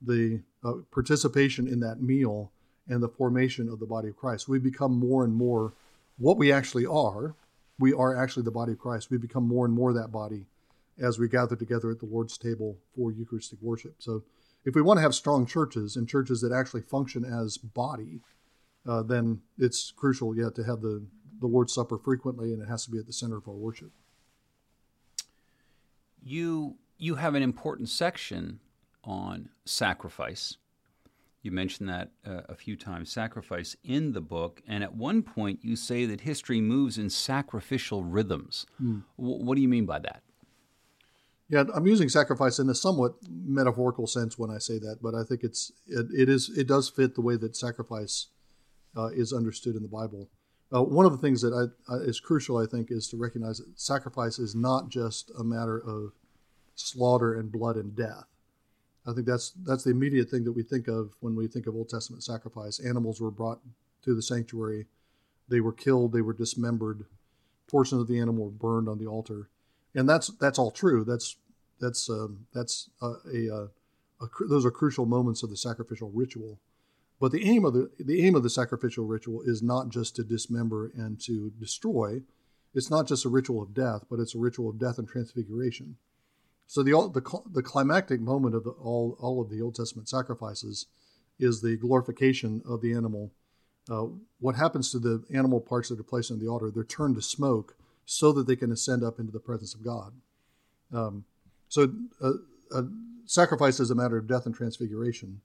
the 0.00 0.42
uh, 0.64 0.74
participation 0.90 1.66
in 1.66 1.80
that 1.80 2.00
meal 2.00 2.52
and 2.88 3.02
the 3.02 3.08
formation 3.08 3.68
of 3.68 3.80
the 3.80 3.86
body 3.86 4.08
of 4.08 4.16
Christ. 4.16 4.48
We 4.48 4.58
become 4.58 4.96
more 4.96 5.24
and 5.24 5.34
more 5.34 5.74
what 6.18 6.38
we 6.38 6.52
actually 6.52 6.86
are. 6.86 7.34
We 7.78 7.92
are 7.92 8.16
actually 8.16 8.44
the 8.44 8.50
body 8.52 8.72
of 8.72 8.78
Christ. 8.78 9.10
We 9.10 9.18
become 9.18 9.46
more 9.46 9.66
and 9.66 9.74
more 9.74 9.92
that 9.92 10.12
body 10.12 10.46
as 10.98 11.18
we 11.18 11.28
gather 11.28 11.56
together 11.56 11.90
at 11.90 11.98
the 11.98 12.06
Lord's 12.06 12.38
table 12.38 12.78
for 12.94 13.10
Eucharistic 13.10 13.60
worship. 13.60 13.96
So 13.98 14.22
if 14.64 14.74
we 14.74 14.82
want 14.82 14.98
to 14.98 15.02
have 15.02 15.14
strong 15.14 15.46
churches 15.46 15.96
and 15.96 16.08
churches 16.08 16.40
that 16.40 16.52
actually 16.52 16.82
function 16.82 17.24
as 17.24 17.58
body, 17.58 18.20
uh, 18.86 19.02
then 19.02 19.40
it's 19.58 19.90
crucial, 19.90 20.36
yeah, 20.36 20.50
to 20.54 20.62
have 20.62 20.80
the 20.80 21.02
the 21.40 21.46
Lord's 21.46 21.74
Supper 21.74 21.98
frequently, 21.98 22.52
and 22.52 22.62
it 22.62 22.68
has 22.68 22.84
to 22.84 22.90
be 22.90 22.98
at 22.98 23.06
the 23.06 23.12
center 23.12 23.36
of 23.36 23.48
our 23.48 23.54
worship. 23.54 23.90
You 26.22 26.76
you 26.98 27.16
have 27.16 27.34
an 27.34 27.42
important 27.42 27.88
section 27.88 28.60
on 29.04 29.50
sacrifice. 29.64 30.56
You 31.42 31.52
mentioned 31.52 31.88
that 31.88 32.10
uh, 32.26 32.40
a 32.48 32.56
few 32.56 32.74
times, 32.74 33.12
sacrifice 33.12 33.76
in 33.84 34.12
the 34.12 34.20
book, 34.20 34.62
and 34.66 34.82
at 34.82 34.96
one 34.96 35.22
point 35.22 35.60
you 35.62 35.76
say 35.76 36.04
that 36.06 36.22
history 36.22 36.60
moves 36.60 36.98
in 36.98 37.08
sacrificial 37.08 38.02
rhythms. 38.02 38.66
Mm. 38.82 39.04
W- 39.16 39.44
what 39.44 39.54
do 39.54 39.60
you 39.60 39.68
mean 39.68 39.86
by 39.86 40.00
that? 40.00 40.22
Yeah, 41.48 41.62
I'm 41.72 41.86
using 41.86 42.08
sacrifice 42.08 42.58
in 42.58 42.68
a 42.68 42.74
somewhat 42.74 43.14
metaphorical 43.30 44.08
sense 44.08 44.36
when 44.36 44.50
I 44.50 44.58
say 44.58 44.80
that, 44.80 44.98
but 45.00 45.14
I 45.14 45.22
think 45.22 45.44
it's 45.44 45.70
it, 45.86 46.06
it 46.12 46.28
is 46.28 46.50
it 46.56 46.66
does 46.66 46.88
fit 46.88 47.14
the 47.14 47.20
way 47.20 47.36
that 47.36 47.54
sacrifice 47.54 48.26
uh, 48.96 49.08
is 49.08 49.32
understood 49.32 49.76
in 49.76 49.82
the 49.82 49.88
Bible. 49.88 50.28
Uh, 50.74 50.82
one 50.82 51.06
of 51.06 51.12
the 51.12 51.18
things 51.18 51.42
that 51.42 51.70
I, 51.88 51.94
is 51.96 52.18
crucial, 52.18 52.56
I 52.58 52.66
think, 52.66 52.90
is 52.90 53.08
to 53.08 53.16
recognize 53.16 53.58
that 53.58 53.78
sacrifice 53.78 54.38
is 54.38 54.54
not 54.54 54.88
just 54.88 55.30
a 55.38 55.44
matter 55.44 55.78
of 55.78 56.12
slaughter 56.74 57.34
and 57.34 57.52
blood 57.52 57.76
and 57.76 57.94
death. 57.94 58.24
I 59.06 59.12
think 59.12 59.26
that's 59.26 59.50
that's 59.64 59.84
the 59.84 59.90
immediate 59.90 60.28
thing 60.28 60.44
that 60.44 60.52
we 60.52 60.64
think 60.64 60.88
of 60.88 61.14
when 61.20 61.36
we 61.36 61.46
think 61.46 61.66
of 61.66 61.76
Old 61.76 61.88
Testament 61.88 62.24
sacrifice. 62.24 62.80
Animals 62.80 63.20
were 63.20 63.30
brought 63.30 63.60
to 64.02 64.14
the 64.14 64.22
sanctuary, 64.22 64.86
they 65.48 65.60
were 65.60 65.72
killed, 65.72 66.12
they 66.12 66.22
were 66.22 66.32
dismembered, 66.32 67.06
portions 67.68 68.00
of 68.00 68.08
the 68.08 68.18
animal 68.18 68.46
were 68.46 68.50
burned 68.50 68.88
on 68.88 68.98
the 68.98 69.06
altar, 69.06 69.48
and 69.94 70.08
that's 70.08 70.28
that's 70.40 70.58
all 70.58 70.72
true. 70.72 71.04
That's 71.04 71.36
that's 71.80 72.10
um, 72.10 72.46
that's 72.52 72.90
a, 73.00 73.12
a, 73.50 73.68
those 74.48 74.66
are 74.66 74.70
crucial 74.70 75.06
moments 75.06 75.42
of 75.42 75.50
the 75.50 75.56
sacrificial 75.56 76.10
ritual. 76.12 76.58
But 77.18 77.32
the 77.32 77.48
aim 77.48 77.64
of 77.64 77.72
the 77.72 77.90
the 77.98 78.24
aim 78.26 78.34
of 78.34 78.42
the 78.42 78.50
sacrificial 78.50 79.06
ritual 79.06 79.42
is 79.42 79.62
not 79.62 79.88
just 79.88 80.16
to 80.16 80.24
dismember 80.24 80.92
and 80.94 81.20
to 81.22 81.50
destroy. 81.58 82.22
It's 82.74 82.90
not 82.90 83.08
just 83.08 83.24
a 83.24 83.30
ritual 83.30 83.62
of 83.62 83.72
death, 83.72 84.04
but 84.10 84.20
it's 84.20 84.34
a 84.34 84.38
ritual 84.38 84.68
of 84.68 84.78
death 84.78 84.98
and 84.98 85.08
transfiguration. 85.08 85.96
So 86.66 86.82
the 86.82 86.92
the, 87.14 87.40
the 87.50 87.62
climactic 87.62 88.20
moment 88.20 88.54
of 88.54 88.64
the, 88.64 88.70
all 88.70 89.16
all 89.18 89.40
of 89.40 89.48
the 89.48 89.62
Old 89.62 89.76
Testament 89.76 90.08
sacrifices 90.08 90.86
is 91.38 91.62
the 91.62 91.76
glorification 91.76 92.62
of 92.68 92.82
the 92.82 92.92
animal. 92.92 93.32
Uh, 93.88 94.06
what 94.40 94.56
happens 94.56 94.90
to 94.90 94.98
the 94.98 95.24
animal 95.32 95.60
parts 95.60 95.88
that 95.88 96.00
are 96.00 96.02
placed 96.02 96.30
on 96.30 96.40
the 96.40 96.48
altar? 96.48 96.70
They're 96.70 96.84
turned 96.84 97.14
to 97.16 97.22
smoke 97.22 97.76
so 98.04 98.32
that 98.32 98.46
they 98.46 98.56
can 98.56 98.72
ascend 98.72 99.04
up 99.04 99.18
into 99.18 99.32
the 99.32 99.38
presence 99.38 99.74
of 99.74 99.84
God. 99.84 100.12
Um, 100.92 101.24
so 101.68 101.92
a, 102.20 102.26
uh, 102.26 102.32
a 102.72 102.88
sacrifice 103.26 103.80
is 103.80 103.90
a 103.90 103.94
matter 103.94 104.16
of 104.16 104.26
death 104.26 104.46
and 104.46 104.54
transfiguration 104.54 105.40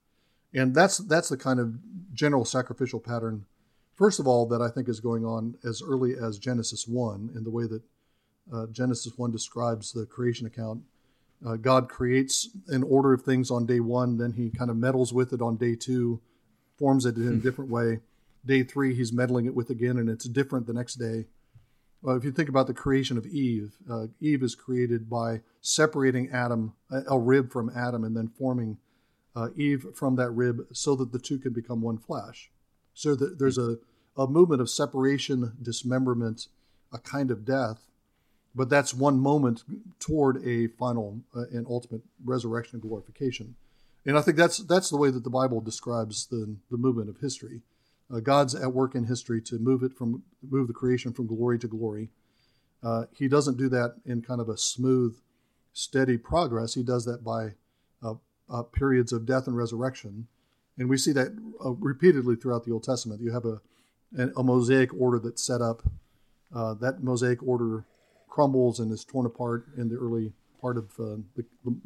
and 0.54 0.74
that's 0.76 0.98
that's 0.98 1.30
the 1.30 1.38
kind 1.38 1.60
of 1.60 1.74
general 2.14 2.46
sacrificial 2.46 3.00
pattern 3.00 3.46
first 3.96 4.20
of 4.20 4.28
all 4.28 4.46
that 4.46 4.62
i 4.62 4.70
think 4.70 4.90
is 4.90 5.00
going 5.00 5.26
on 5.26 5.56
as 5.64 5.82
early 5.86 6.14
as 6.16 6.38
genesis 6.38 6.88
1 6.88 7.32
in 7.36 7.44
the 7.44 7.52
way 7.52 7.66
that 7.66 7.82
uh, 8.54 8.66
genesis 8.72 9.14
1 9.18 9.32
describes 9.32 9.92
the 9.92 10.06
creation 10.06 10.46
account. 10.48 10.82
Uh, 11.46 11.56
god 11.56 11.90
creates 11.90 12.50
an 12.68 12.84
order 12.84 13.14
of 13.14 13.22
things 13.22 13.50
on 13.50 13.66
day 13.66 13.80
one 13.80 14.18
then 14.18 14.34
he 14.34 14.50
kind 14.50 14.70
of 14.70 14.78
meddles 14.78 15.14
with 15.14 15.34
it 15.34 15.42
on 15.42 15.56
day 15.56 15.76
two 15.76 16.20
forms 16.82 17.06
it 17.06 17.16
in 17.16 17.28
a 17.28 17.32
hmm. 17.32 17.40
different 17.40 17.70
way. 17.70 18.00
Day 18.44 18.64
three 18.64 18.96
he's 18.96 19.14
meddling 19.14 19.46
it 19.46 19.54
with 19.54 19.70
again 19.70 20.00
and 20.00 20.10
it's 20.10 20.26
different 20.26 20.66
the 20.66 20.74
next 20.74 20.96
day. 20.96 21.28
Well, 22.02 22.16
if 22.16 22.24
you 22.24 22.32
think 22.32 22.50
about 22.50 22.66
the 22.66 22.74
creation 22.74 23.20
of 23.20 23.28
eve 23.28 23.76
uh, 23.90 24.08
eve 24.20 24.42
is 24.42 24.56
created 24.56 25.08
by 25.08 25.42
separating 25.62 26.32
adam 26.32 26.74
a 27.08 27.20
rib 27.20 27.52
from 27.52 27.72
adam 27.76 28.04
and 28.04 28.18
then 28.18 28.28
forming 28.28 28.80
uh, 29.36 29.50
Eve 29.56 29.88
from 29.96 30.16
that 30.16 30.32
rib 30.32 30.68
so 30.74 30.96
that 30.96 31.12
the 31.12 31.20
two 31.20 31.38
can 31.38 31.54
become 31.54 31.82
one 31.82 31.98
flesh. 31.98 32.52
So 32.94 33.16
that 33.16 33.40
there's 33.40 33.58
a, 33.58 33.78
a 34.18 34.28
movement 34.28 34.62
of 34.62 34.70
separation, 34.70 35.54
dismemberment, 35.62 36.48
a 36.92 37.00
kind 37.00 37.32
of 37.32 37.46
death. 37.46 37.88
but 38.54 38.70
that's 38.70 38.94
one 38.94 39.20
moment 39.20 39.64
toward 40.00 40.46
a 40.46 40.68
final 40.68 41.22
uh, 41.36 41.44
and 41.52 41.66
ultimate 41.68 42.02
resurrection 42.24 42.76
and 42.76 42.82
glorification. 42.82 43.56
And 44.06 44.18
I 44.18 44.22
think 44.22 44.38
that's 44.38 44.58
that's 44.58 44.90
the 44.90 44.98
way 44.98 45.12
that 45.12 45.24
the 45.24 45.30
Bible 45.30 45.62
describes 45.62 46.28
the 46.28 46.58
the 46.70 46.78
movement 46.78 47.10
of 47.10 47.18
history. 47.20 47.62
Uh, 48.12 48.20
God's 48.20 48.56
at 48.56 48.74
work 48.74 48.96
in 48.96 49.06
history 49.06 49.42
to 49.44 49.58
move 49.60 49.84
it 49.84 49.94
from 49.94 50.24
move 50.48 50.68
the 50.68 50.74
creation 50.74 51.14
from 51.14 51.28
glory 51.28 51.60
to 51.60 51.68
glory. 51.68 52.10
Uh, 52.84 53.06
he 53.14 53.28
doesn't 53.28 53.58
do 53.58 53.70
that 53.70 53.96
in 54.06 54.22
kind 54.22 54.42
of 54.42 54.50
a 54.50 54.58
smooth, 54.58 55.16
steady 55.72 56.18
progress. 56.18 56.74
He 56.74 56.84
does 56.84 57.06
that 57.06 57.24
by 57.24 57.54
uh, 58.52 58.60
uh 58.60 58.64
periods 58.64 59.14
of 59.14 59.26
death 59.26 59.48
and 59.48 59.58
resurrection, 59.58 60.28
and 60.78 60.90
we 60.90 60.98
see 60.98 61.12
that 61.12 61.30
uh, 61.64 61.72
repeatedly 61.72 62.36
throughout 62.36 62.66
the 62.66 62.72
Old 62.72 62.84
Testament. 62.84 63.22
You 63.22 63.32
have 63.32 63.46
a 63.46 63.62
a 64.36 64.44
mosaic 64.44 64.94
order 64.94 65.20
that's 65.20 65.42
set 65.42 65.62
up. 65.62 65.84
Uh, 66.54 66.74
that 66.74 67.02
mosaic 67.02 67.42
order 67.42 67.86
crumbles 68.28 68.78
and 68.78 68.92
is 68.92 69.06
torn 69.06 69.26
apart 69.26 69.68
in 69.78 69.88
the 69.88 69.96
early 69.96 70.34
part 70.60 70.78
of 70.78 70.94
the, 70.98 71.24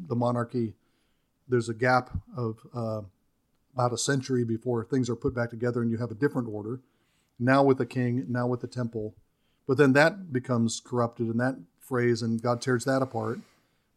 the 0.08 0.16
monarchy. 0.16 0.74
There's 1.48 1.70
a 1.70 1.74
gap 1.76 2.10
of 2.36 2.58
about 3.76 3.94
a 3.94 3.98
century 3.98 4.46
before 4.46 4.86
things 4.86 5.10
are 5.10 5.16
put 5.16 5.36
back 5.36 5.50
together 5.50 5.82
and 5.82 5.92
you 5.92 5.98
have 5.98 6.12
a 6.12 6.16
different 6.16 6.48
order. 6.48 6.80
Now 7.38 7.62
with 7.62 7.78
the 7.78 7.86
king, 7.86 8.26
now 8.30 8.48
with 8.48 8.62
the 8.62 8.68
temple. 8.68 9.16
But 9.68 9.78
then 9.78 9.94
that 9.94 10.32
becomes 10.32 10.82
corrupted 10.84 11.30
in 11.30 11.38
that 11.38 11.58
phrase 11.80 12.22
and 12.22 12.42
God 12.42 12.62
tears 12.62 12.86
that 12.86 13.02
apart. 13.02 13.40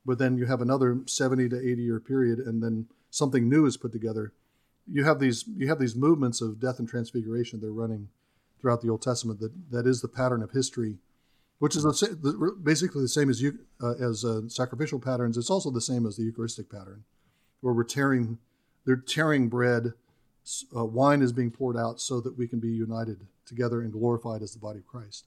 But 0.09 0.17
then 0.17 0.38
you 0.38 0.47
have 0.47 0.62
another 0.62 1.00
70 1.05 1.50
to 1.50 1.59
80 1.59 1.83
year 1.83 2.00
period 2.00 2.38
and 2.38 2.62
then 2.62 2.87
something 3.11 3.47
new 3.47 3.67
is 3.67 3.77
put 3.77 3.93
together. 3.93 4.33
You 4.91 5.05
have 5.05 5.21
these 5.21 5.45
you 5.55 5.69
have 5.69 5.79
these 5.79 5.95
movements 5.95 6.41
of 6.41 6.59
death 6.59 6.79
and 6.79 6.88
transfiguration 6.88 7.61
they're 7.61 7.71
running 7.71 8.09
throughout 8.59 8.81
the 8.81 8.88
Old 8.88 9.03
Testament 9.03 9.38
that, 9.41 9.53
that 9.71 9.87
is 9.87 10.00
the 10.00 10.09
pattern 10.09 10.43
of 10.43 10.53
history, 10.53 10.97
which 11.59 11.77
is 11.77 11.85
basically 12.62 13.03
the 13.03 13.09
same 13.09 13.29
as 13.29 13.43
you, 13.43 13.59
uh, 13.83 13.97
as 14.00 14.25
uh, 14.25 14.49
sacrificial 14.49 14.99
patterns. 14.99 15.37
It's 15.37 15.50
also 15.50 15.71
the 15.71 15.83
same 15.83 16.07
as 16.07 16.17
the 16.17 16.23
Eucharistic 16.23 16.71
pattern, 16.71 17.05
where 17.61 17.75
we're 17.75 17.85
tearing 17.85 18.38
they're 18.87 18.97
tearing 18.97 19.50
bread. 19.50 19.93
Uh, 20.75 20.87
wine 20.87 21.21
is 21.21 21.35
being 21.35 21.50
poured 21.50 21.77
out 21.77 22.00
so 22.00 22.19
that 22.23 22.38
we 22.38 22.49
can 22.49 22.61
be 22.61 22.71
united 22.71 23.27
together 23.45 23.83
and 23.83 23.93
glorified 23.93 24.41
as 24.41 24.55
the 24.55 24.59
body 24.59 24.79
of 24.79 24.87
Christ. 24.87 25.27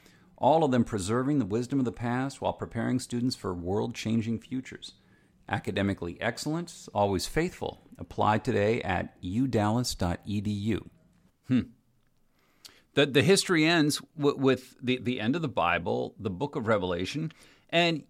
all 0.41 0.63
of 0.63 0.71
them 0.71 0.83
preserving 0.83 1.37
the 1.37 1.45
wisdom 1.45 1.77
of 1.77 1.85
the 1.85 1.91
past 1.91 2.41
while 2.41 2.51
preparing 2.51 2.99
students 2.99 3.35
for 3.35 3.53
world 3.53 3.93
changing 3.93 4.39
futures. 4.39 4.93
Academically 5.47 6.19
excellent, 6.19 6.87
always 6.95 7.27
faithful. 7.27 7.81
Apply 7.99 8.39
today 8.39 8.81
at 8.81 9.21
udallas.edu. 9.21 10.89
Hmm. 11.47 11.61
The, 12.95 13.05
the 13.05 13.21
history 13.21 13.65
ends 13.65 14.01
w- 14.17 14.37
with 14.37 14.75
the, 14.81 14.97
the 14.97 15.21
end 15.21 15.35
of 15.35 15.43
the 15.43 15.47
Bible, 15.47 16.15
the 16.19 16.31
book 16.31 16.55
of 16.55 16.67
Revelation, 16.67 17.31
and 17.69 18.03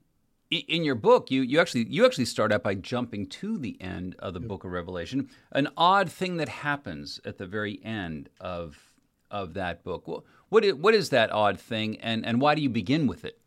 in 0.49 0.83
your 0.83 0.95
book, 0.95 1.31
you, 1.31 1.41
you 1.41 1.59
actually 1.59 1.87
you 1.89 2.05
actually 2.05 2.25
start 2.25 2.51
out 2.51 2.63
by 2.63 2.75
jumping 2.75 3.27
to 3.27 3.57
the 3.57 3.81
end 3.81 4.15
of 4.19 4.33
the 4.33 4.39
yep. 4.39 4.49
book 4.49 4.63
of 4.63 4.71
Revelation. 4.71 5.29
An 5.51 5.69
odd 5.77 6.11
thing 6.11 6.37
that 6.37 6.49
happens 6.49 7.21
at 7.23 7.37
the 7.37 7.45
very 7.45 7.79
end 7.83 8.29
of 8.39 8.90
of 9.31 9.53
that 9.55 9.83
book. 9.83 10.07
What 10.07 10.23
what 10.49 10.65
is, 10.65 10.73
what 10.75 10.93
is 10.93 11.09
that 11.09 11.31
odd 11.31 11.59
thing, 11.59 11.97
and, 12.01 12.25
and 12.25 12.41
why 12.41 12.55
do 12.55 12.61
you 12.61 12.69
begin 12.69 13.07
with 13.07 13.23
it? 13.25 13.39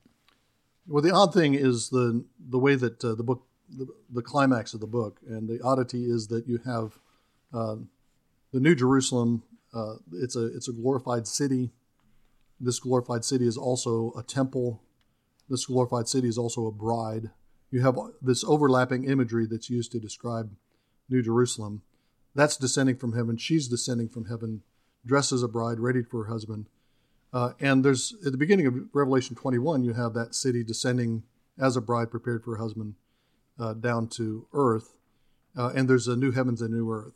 Well, 0.87 1.03
the 1.03 1.15
odd 1.15 1.33
thing 1.33 1.55
is 1.55 1.91
the 1.91 2.25
the 2.39 2.59
way 2.59 2.75
that 2.75 3.05
uh, 3.05 3.15
the 3.15 3.23
book 3.23 3.47
the, 3.69 3.87
the, 4.11 4.23
climax 4.23 4.75
of 4.75 4.81
the 4.81 4.87
book, 4.87 5.21
and 5.27 5.49
the 5.49 5.61
oddity 5.63 6.05
is 6.05 6.29
that 6.29 6.47
you 6.47 6.59
have 6.65 6.99
uh, 7.53 7.77
the 8.53 8.61
New 8.61 8.75
Jerusalem. 8.75 9.43
Uh, 9.73 9.95
it's 10.13 10.37
a 10.37 10.47
it's 10.47 10.69
a 10.69 10.73
glorified 10.73 11.27
city. 11.27 11.71
This 12.61 12.79
glorified 12.79 13.25
city 13.25 13.47
is 13.47 13.57
also 13.57 14.13
a 14.17 14.23
temple 14.23 14.85
this 15.49 15.67
glorified 15.67 16.09
city 16.09 16.29
is 16.29 16.39
also 16.39 16.67
a 16.67 16.73
bride. 16.73 17.31
You 17.71 17.83
have 17.83 17.99
this 18.23 18.45
overlapping 18.45 19.05
imagery 19.05 19.47
that's 19.47 19.69
used 19.69 19.93
to 19.93 20.01
describe 20.01 20.55
New 21.09 21.23
Jerusalem. 21.23 21.83
That's 22.35 22.57
descending 22.57 22.97
from 22.97 23.13
heaven. 23.13 23.37
She's 23.37 23.69
descending 23.69 24.09
from 24.09 24.27
heaven, 24.27 24.63
dressed 25.07 25.33
as 25.33 25.43
a 25.43 25.49
bride, 25.49 25.81
ready 25.81 26.03
for 26.03 26.25
her 26.25 26.33
husband. 26.33 26.69
Uh, 27.33 27.53
and 27.61 27.85
there's 27.85 28.15
at 28.25 28.33
the 28.33 28.39
beginning 28.39 28.67
of 28.67 28.75
Revelation 28.93 29.35
21, 29.35 29.83
you 29.83 29.95
have 29.95 30.15
that 30.15 30.35
city 30.35 30.63
descending 30.63 31.25
as 31.59 31.77
a 31.77 31.81
bride 31.81 32.11
prepared 32.11 32.45
for 32.45 32.57
her 32.57 32.63
husband 32.63 32.95
uh, 33.59 33.75
down 33.75 34.09
to 34.09 34.47
earth. 34.53 34.97
Uh, 35.57 35.73
and 35.75 35.89
there's 35.89 36.09
a 36.09 36.17
new 36.17 36.33
heavens 36.33 36.61
and 36.61 36.73
new 36.73 36.91
earth. 36.91 37.15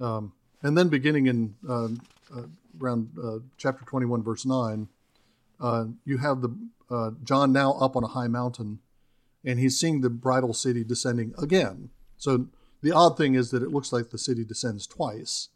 Um, 0.00 0.32
and 0.62 0.76
then 0.76 0.88
beginning 0.88 1.26
in 1.26 1.54
um, 1.68 2.00
uh, 2.34 2.42
around 2.80 3.10
uh, 3.22 3.38
chapter 3.58 3.84
21, 3.84 4.22
verse 4.22 4.46
9, 4.46 4.88
uh, 5.60 5.84
you 6.04 6.18
have 6.18 6.40
the 6.40 6.56
John 7.24 7.52
now 7.52 7.72
up 7.72 7.96
on 7.96 8.04
a 8.04 8.08
high 8.08 8.28
mountain, 8.28 8.78
and 9.44 9.58
he's 9.58 9.78
seeing 9.78 10.00
the 10.00 10.10
bridal 10.10 10.54
city 10.54 10.84
descending 10.84 11.34
again. 11.36 11.90
So 12.16 12.46
the 12.82 12.92
odd 12.92 13.16
thing 13.16 13.34
is 13.34 13.50
that 13.50 13.62
it 13.62 13.70
looks 13.70 13.92
like 13.92 14.10
the 14.10 14.18
city 14.18 14.44
descends 14.44 14.86
twice, 14.86 15.48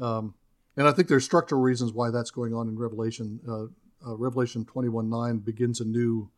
um, 0.00 0.34
and 0.76 0.88
I 0.88 0.92
think 0.92 1.08
there's 1.08 1.24
structural 1.24 1.60
reasons 1.60 1.92
why 1.92 2.10
that's 2.10 2.30
going 2.30 2.54
on 2.54 2.68
in 2.68 2.78
Revelation. 2.78 3.40
Uh, 3.48 4.08
uh 4.08 4.16
Revelation 4.16 4.64
21:9 4.64 5.44
begins 5.44 5.80
a 5.80 5.84
new 5.84 6.30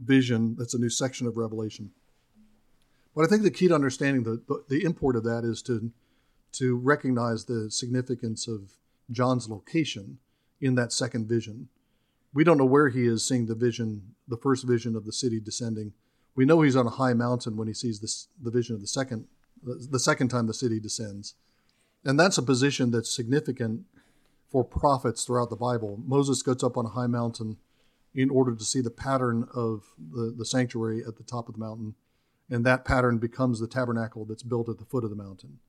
vision. 0.00 0.56
That's 0.58 0.74
a 0.74 0.78
new 0.78 0.90
section 0.90 1.26
of 1.26 1.36
Revelation. 1.36 1.90
But 3.14 3.24
I 3.24 3.28
think 3.28 3.42
the 3.42 3.50
key 3.50 3.68
to 3.68 3.74
understanding 3.74 4.22
the, 4.22 4.42
the, 4.48 4.64
the 4.68 4.84
import 4.84 5.16
of 5.16 5.24
that 5.24 5.44
is 5.44 5.62
to 5.62 5.92
to 6.52 6.76
recognize 6.76 7.44
the 7.44 7.70
significance 7.70 8.46
of 8.46 8.72
John's 9.10 9.48
location 9.48 10.18
in 10.60 10.74
that 10.74 10.92
second 10.92 11.28
vision 11.28 11.68
we 12.34 12.44
don't 12.44 12.58
know 12.58 12.64
where 12.64 12.88
he 12.88 13.06
is 13.06 13.26
seeing 13.26 13.46
the 13.46 13.54
vision, 13.54 14.14
the 14.26 14.36
first 14.36 14.66
vision 14.66 14.96
of 14.96 15.04
the 15.04 15.12
city 15.12 15.40
descending. 15.40 15.92
We 16.34 16.44
know 16.44 16.62
he's 16.62 16.76
on 16.76 16.86
a 16.86 16.90
high 16.90 17.12
mountain 17.12 17.56
when 17.56 17.68
he 17.68 17.74
sees 17.74 18.00
this, 18.00 18.28
the 18.42 18.50
vision 18.50 18.74
of 18.74 18.80
the 18.80 18.86
second, 18.86 19.26
the 19.62 19.98
second 19.98 20.28
time 20.28 20.46
the 20.46 20.54
city 20.54 20.80
descends. 20.80 21.34
And 22.04 22.18
that's 22.18 22.38
a 22.38 22.42
position 22.42 22.90
that's 22.90 23.14
significant 23.14 23.84
for 24.50 24.64
prophets 24.64 25.24
throughout 25.24 25.50
the 25.50 25.56
Bible. 25.56 26.00
Moses 26.04 26.42
goes 26.42 26.62
up 26.62 26.76
on 26.76 26.86
a 26.86 26.90
high 26.90 27.06
mountain 27.06 27.56
in 28.14 28.28
order 28.28 28.54
to 28.54 28.64
see 28.64 28.80
the 28.80 28.90
pattern 28.90 29.48
of 29.54 29.84
the, 29.98 30.34
the 30.36 30.44
sanctuary 30.44 31.02
at 31.06 31.16
the 31.16 31.22
top 31.22 31.48
of 31.48 31.54
the 31.54 31.60
mountain. 31.60 31.94
And 32.50 32.66
that 32.66 32.84
pattern 32.84 33.18
becomes 33.18 33.60
the 33.60 33.66
tabernacle 33.66 34.24
that's 34.24 34.42
built 34.42 34.68
at 34.68 34.78
the 34.78 34.84
foot 34.84 35.04
of 35.04 35.10
the 35.10 35.16
mountain. 35.16 35.60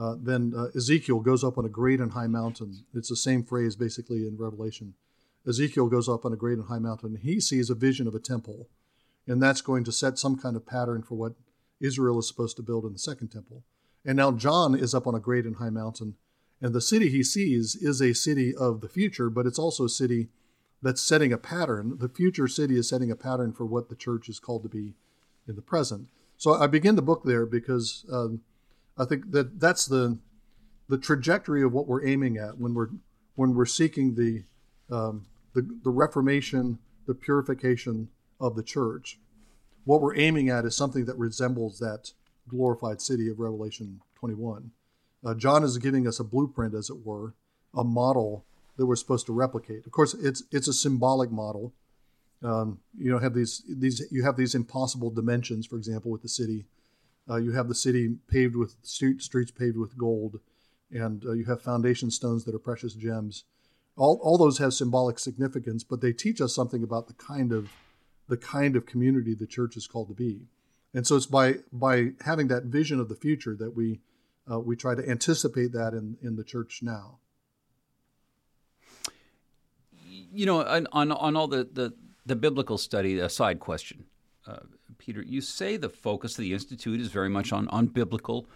Uh, 0.00 0.16
then 0.18 0.52
uh, 0.56 0.68
Ezekiel 0.74 1.20
goes 1.20 1.44
up 1.44 1.58
on 1.58 1.64
a 1.64 1.68
great 1.68 2.00
and 2.00 2.12
high 2.12 2.26
mountain. 2.26 2.84
It's 2.94 3.10
the 3.10 3.16
same 3.16 3.44
phrase 3.44 3.76
basically 3.76 4.26
in 4.26 4.36
Revelation. 4.38 4.94
Ezekiel 5.46 5.88
goes 5.88 6.08
up 6.08 6.24
on 6.24 6.32
a 6.32 6.36
great 6.36 6.58
and 6.58 6.68
high 6.68 6.78
mountain. 6.78 7.16
He 7.16 7.38
sees 7.40 7.68
a 7.68 7.74
vision 7.74 8.08
of 8.08 8.14
a 8.14 8.18
temple, 8.18 8.68
and 9.26 9.42
that's 9.42 9.60
going 9.60 9.84
to 9.84 9.92
set 9.92 10.18
some 10.18 10.36
kind 10.36 10.56
of 10.56 10.66
pattern 10.66 11.02
for 11.02 11.14
what 11.16 11.34
Israel 11.80 12.18
is 12.18 12.26
supposed 12.26 12.56
to 12.56 12.62
build 12.62 12.84
in 12.84 12.94
the 12.94 12.98
second 12.98 13.28
temple. 13.28 13.62
And 14.04 14.16
now 14.16 14.32
John 14.32 14.74
is 14.74 14.94
up 14.94 15.06
on 15.06 15.14
a 15.14 15.20
great 15.20 15.46
and 15.46 15.56
high 15.56 15.70
mountain, 15.70 16.16
and 16.60 16.74
the 16.74 16.80
city 16.80 17.10
he 17.10 17.22
sees 17.22 17.74
is 17.76 18.00
a 18.00 18.14
city 18.14 18.54
of 18.54 18.80
the 18.80 18.88
future, 18.88 19.30
but 19.30 19.46
it's 19.46 19.58
also 19.58 19.84
a 19.84 19.88
city 19.88 20.28
that's 20.82 21.00
setting 21.00 21.32
a 21.32 21.38
pattern. 21.38 21.96
The 21.98 22.08
future 22.08 22.46
city 22.46 22.76
is 22.76 22.88
setting 22.88 23.10
a 23.10 23.16
pattern 23.16 23.52
for 23.52 23.64
what 23.64 23.88
the 23.88 23.96
church 23.96 24.28
is 24.28 24.38
called 24.38 24.62
to 24.64 24.68
be 24.68 24.94
in 25.48 25.56
the 25.56 25.62
present. 25.62 26.08
So 26.36 26.54
I 26.54 26.66
begin 26.66 26.96
the 26.96 27.02
book 27.02 27.22
there 27.24 27.46
because 27.46 28.04
um, 28.12 28.42
I 28.98 29.04
think 29.04 29.30
that 29.32 29.60
that's 29.60 29.86
the 29.86 30.18
the 30.88 30.98
trajectory 30.98 31.62
of 31.62 31.72
what 31.72 31.86
we're 31.86 32.06
aiming 32.06 32.36
at 32.36 32.58
when 32.58 32.74
we're 32.74 32.88
when 33.34 33.54
we're 33.54 33.64
seeking 33.64 34.14
the 34.14 34.44
um, 34.94 35.26
the, 35.54 35.66
the 35.82 35.90
reformation, 35.90 36.78
the 37.06 37.14
purification 37.14 38.08
of 38.40 38.56
the 38.56 38.62
church. 38.62 39.18
What 39.84 40.00
we're 40.00 40.16
aiming 40.16 40.50
at 40.50 40.64
is 40.64 40.76
something 40.76 41.04
that 41.06 41.16
resembles 41.16 41.78
that 41.78 42.12
glorified 42.48 43.00
city 43.00 43.28
of 43.28 43.38
Revelation 43.38 44.00
21. 44.16 44.70
Uh, 45.24 45.34
John 45.34 45.64
is 45.64 45.78
giving 45.78 46.06
us 46.06 46.20
a 46.20 46.24
blueprint, 46.24 46.74
as 46.74 46.90
it 46.90 47.04
were, 47.04 47.34
a 47.74 47.84
model 47.84 48.44
that 48.76 48.86
we're 48.86 48.96
supposed 48.96 49.26
to 49.26 49.32
replicate. 49.32 49.86
Of 49.86 49.92
course, 49.92 50.14
it's 50.14 50.42
it's 50.50 50.68
a 50.68 50.72
symbolic 50.72 51.30
model. 51.30 51.72
Um, 52.42 52.80
you 52.98 53.10
know, 53.10 53.18
have 53.18 53.34
these 53.34 53.62
these 53.68 54.06
you 54.10 54.24
have 54.24 54.36
these 54.36 54.54
impossible 54.54 55.10
dimensions. 55.10 55.66
For 55.66 55.76
example, 55.76 56.10
with 56.10 56.22
the 56.22 56.28
city, 56.28 56.66
uh, 57.28 57.36
you 57.36 57.52
have 57.52 57.68
the 57.68 57.74
city 57.74 58.16
paved 58.28 58.56
with 58.56 58.76
street, 58.82 59.22
streets 59.22 59.50
paved 59.50 59.78
with 59.78 59.96
gold, 59.96 60.40
and 60.90 61.24
uh, 61.24 61.32
you 61.32 61.44
have 61.46 61.62
foundation 61.62 62.10
stones 62.10 62.44
that 62.44 62.54
are 62.54 62.58
precious 62.58 62.94
gems 62.94 63.44
all, 63.96 64.18
all 64.22 64.38
those 64.38 64.58
have 64.58 64.74
symbolic 64.74 65.18
significance, 65.18 65.84
but 65.84 66.00
they 66.00 66.12
teach 66.12 66.40
us 66.40 66.54
something 66.54 66.82
about 66.82 67.06
the 67.06 67.14
kind 67.14 67.52
of 67.52 67.70
the 68.28 68.36
kind 68.36 68.74
of 68.74 68.86
community 68.86 69.34
the 69.34 69.46
church 69.46 69.76
is 69.76 69.86
called 69.86 70.08
to 70.08 70.14
be. 70.14 70.40
And 70.94 71.06
so 71.06 71.16
it's 71.16 71.26
by 71.26 71.56
by 71.72 72.12
having 72.24 72.48
that 72.48 72.64
vision 72.64 73.00
of 73.00 73.08
the 73.08 73.16
future 73.16 73.56
that 73.56 73.76
we 73.76 74.00
uh, 74.50 74.60
we 74.60 74.76
try 74.76 74.94
to 74.94 75.06
anticipate 75.08 75.72
that 75.72 75.92
in 75.92 76.16
in 76.22 76.36
the 76.36 76.44
church 76.44 76.80
now. 76.82 77.18
You 80.08 80.46
know, 80.46 80.64
on 80.64 80.86
on, 80.92 81.12
on 81.12 81.36
all 81.36 81.48
the, 81.48 81.68
the 81.70 81.92
the 82.24 82.36
biblical 82.36 82.78
study, 82.78 83.18
a 83.18 83.28
side 83.28 83.58
question, 83.58 84.04
uh, 84.46 84.60
Peter. 84.98 85.20
You 85.20 85.40
say 85.40 85.76
the 85.76 85.88
focus 85.88 86.38
of 86.38 86.42
the 86.42 86.52
institute 86.52 87.00
is 87.00 87.08
very 87.08 87.28
much 87.28 87.52
on 87.52 87.68
on 87.68 87.86
biblical 87.86 88.46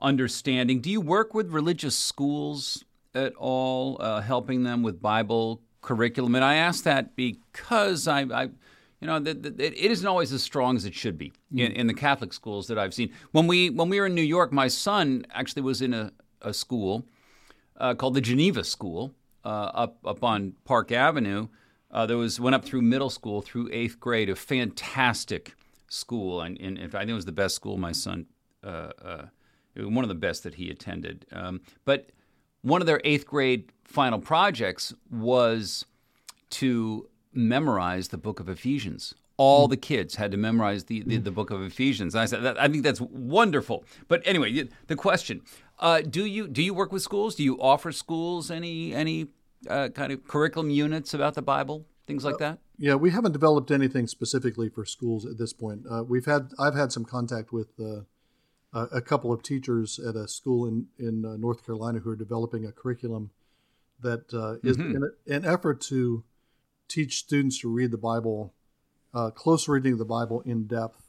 understanding. 0.00 0.80
Do 0.80 0.90
you 0.90 1.00
work 1.00 1.34
with 1.34 1.50
religious 1.50 1.96
schools 1.96 2.84
at 3.14 3.34
all, 3.34 3.98
uh, 4.00 4.20
helping 4.20 4.64
them 4.64 4.82
with 4.82 5.00
Bible 5.00 5.60
curriculum? 5.82 6.34
And 6.34 6.44
I 6.44 6.56
ask 6.56 6.84
that 6.84 7.14
because 7.14 8.08
I, 8.08 8.22
I 8.22 8.50
you 9.02 9.08
know, 9.08 9.18
the, 9.18 9.34
the, 9.34 9.66
it 9.66 9.90
isn't 9.90 10.06
always 10.06 10.32
as 10.32 10.44
strong 10.44 10.76
as 10.76 10.84
it 10.84 10.94
should 10.94 11.18
be 11.18 11.32
in, 11.50 11.72
in, 11.72 11.88
the 11.88 11.92
Catholic 11.92 12.32
schools 12.32 12.68
that 12.68 12.78
I've 12.78 12.94
seen. 12.94 13.12
When 13.32 13.48
we 13.48 13.68
when 13.68 13.88
we 13.88 13.98
were 13.98 14.06
in 14.06 14.14
New 14.14 14.22
York, 14.22 14.52
my 14.52 14.68
son 14.68 15.26
actually 15.32 15.62
was 15.62 15.82
in 15.82 15.92
a, 15.92 16.12
a 16.40 16.54
school 16.54 17.04
uh, 17.78 17.94
called 17.94 18.14
the 18.14 18.20
Geneva 18.20 18.62
School 18.62 19.12
uh, 19.44 19.48
up 19.74 19.96
up 20.06 20.22
on 20.22 20.54
Park 20.64 20.92
Avenue. 20.92 21.48
Uh, 21.90 22.06
there 22.06 22.16
was 22.16 22.38
went 22.38 22.54
up 22.54 22.64
through 22.64 22.82
middle 22.82 23.10
school 23.10 23.42
through 23.42 23.68
eighth 23.72 23.98
grade, 23.98 24.30
a 24.30 24.36
fantastic 24.36 25.56
school, 25.88 26.40
and, 26.40 26.56
and 26.60 26.78
I 26.78 26.86
think 26.86 27.10
it 27.10 27.14
was 27.14 27.24
the 27.24 27.32
best 27.32 27.56
school 27.56 27.78
my 27.78 27.92
son, 27.92 28.26
uh, 28.62 28.92
uh, 29.04 29.24
one 29.74 30.04
of 30.04 30.10
the 30.10 30.14
best 30.14 30.44
that 30.44 30.54
he 30.54 30.70
attended. 30.70 31.26
Um, 31.32 31.60
but 31.84 32.10
one 32.60 32.80
of 32.80 32.86
their 32.86 33.00
eighth 33.02 33.26
grade 33.26 33.72
final 33.84 34.20
projects 34.20 34.94
was 35.10 35.86
to 36.50 37.08
memorize 37.32 38.08
the 38.08 38.18
book 38.18 38.40
of 38.40 38.48
Ephesians. 38.48 39.14
All 39.36 39.66
the 39.66 39.76
kids 39.76 40.16
had 40.16 40.30
to 40.32 40.36
memorize 40.36 40.84
the, 40.84 41.02
the, 41.02 41.16
the 41.16 41.30
book 41.30 41.50
of 41.50 41.62
Ephesians. 41.62 42.14
And 42.14 42.22
I 42.22 42.26
said, 42.26 42.44
I 42.58 42.68
think 42.68 42.84
that's 42.84 43.00
wonderful. 43.00 43.84
But 44.06 44.22
anyway, 44.24 44.68
the 44.86 44.96
question: 44.96 45.40
uh, 45.78 46.02
Do 46.02 46.26
you 46.26 46.46
do 46.46 46.62
you 46.62 46.74
work 46.74 46.92
with 46.92 47.02
schools? 47.02 47.34
Do 47.34 47.42
you 47.42 47.60
offer 47.60 47.90
schools 47.92 48.50
any 48.50 48.94
any 48.94 49.28
uh, 49.68 49.88
kind 49.88 50.12
of 50.12 50.26
curriculum 50.28 50.70
units 50.70 51.14
about 51.14 51.34
the 51.34 51.42
Bible, 51.42 51.86
things 52.06 52.24
like 52.24 52.38
that? 52.38 52.58
Yeah, 52.78 52.94
we 52.94 53.10
haven't 53.10 53.32
developed 53.32 53.70
anything 53.70 54.06
specifically 54.06 54.68
for 54.68 54.84
schools 54.84 55.24
at 55.24 55.38
this 55.38 55.52
point. 55.52 55.84
Uh, 55.90 56.04
we've 56.04 56.26
had 56.26 56.52
I've 56.58 56.74
had 56.74 56.92
some 56.92 57.04
contact 57.04 57.52
with 57.52 57.68
uh, 57.80 58.02
a 58.72 59.00
couple 59.00 59.32
of 59.32 59.42
teachers 59.42 59.98
at 59.98 60.14
a 60.14 60.28
school 60.28 60.66
in 60.66 60.86
in 60.98 61.24
uh, 61.24 61.36
North 61.36 61.64
Carolina 61.64 62.00
who 62.00 62.10
are 62.10 62.16
developing 62.16 62.64
a 62.66 62.72
curriculum 62.72 63.30
that 64.00 64.32
uh, 64.34 64.54
is 64.68 64.76
mm-hmm. 64.76 64.96
in 64.96 65.02
a, 65.02 65.34
an 65.34 65.44
effort 65.44 65.80
to 65.80 66.24
teach 66.92 67.18
students 67.18 67.58
to 67.60 67.68
read 67.68 67.90
the 67.90 67.98
Bible, 67.98 68.52
uh, 69.14 69.30
close 69.30 69.66
reading 69.68 69.94
of 69.94 69.98
the 69.98 70.04
Bible 70.04 70.42
in 70.42 70.66
depth, 70.66 71.02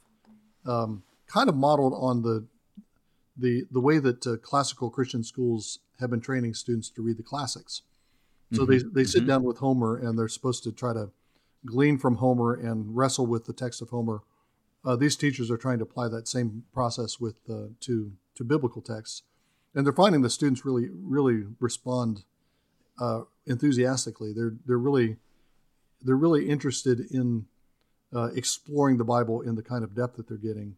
um, 0.66 1.04
kind 1.28 1.50
of 1.50 1.56
modeled 1.56 1.94
on 1.96 2.22
the 2.22 2.46
the 3.36 3.66
the 3.72 3.82
way 3.82 4.00
that 4.00 4.26
uh, 4.26 4.38
classical 4.38 4.90
Christian 4.90 5.24
schools 5.24 5.80
have 6.00 6.10
been 6.10 6.22
training 6.22 6.54
students 6.54 6.90
to 6.92 7.02
read 7.02 7.18
the 7.18 7.24
classics. 7.24 7.82
So 8.54 8.62
mm-hmm. 8.62 8.72
they 8.72 9.02
they 9.02 9.04
sit 9.04 9.20
mm-hmm. 9.20 9.28
down 9.28 9.44
with 9.44 9.58
Homer 9.58 9.98
and 9.98 10.18
they're 10.18 10.28
supposed 10.28 10.64
to 10.64 10.72
try 10.72 10.94
to 10.94 11.10
glean 11.66 11.98
from 11.98 12.16
Homer 12.16 12.54
and 12.54 12.96
wrestle 12.96 13.26
with 13.26 13.46
the 13.46 13.54
text 13.54 13.82
of 13.82 13.90
Homer. 13.90 14.22
Uh, 14.86 14.96
these 14.96 15.16
teachers 15.16 15.50
are 15.50 15.58
trying 15.58 15.80
to 15.80 15.84
apply 15.84 16.10
that 16.10 16.28
same 16.28 16.64
process 16.74 17.20
with 17.20 17.36
uh, 17.50 17.68
to 17.82 18.14
to 18.36 18.44
biblical 18.44 18.82
texts, 18.82 19.24
and 19.76 19.86
they're 19.86 19.94
finding 19.94 20.22
the 20.22 20.30
students 20.30 20.66
really 20.66 20.90
really 20.92 21.44
respond 21.60 22.24
uh, 23.00 23.22
enthusiastically. 23.46 24.34
They're 24.34 24.54
they're 24.66 24.78
really 24.78 25.18
they're 26.04 26.16
really 26.16 26.50
interested 26.50 27.00
in 27.12 27.46
uh, 28.16 28.30
exploring 28.36 28.98
the 28.98 29.04
Bible 29.04 29.42
in 29.42 29.56
the 29.56 29.64
kind 29.64 29.84
of 29.84 29.96
depth 29.96 30.18
that 30.18 30.28
they're 30.28 30.38
getting, 30.38 30.76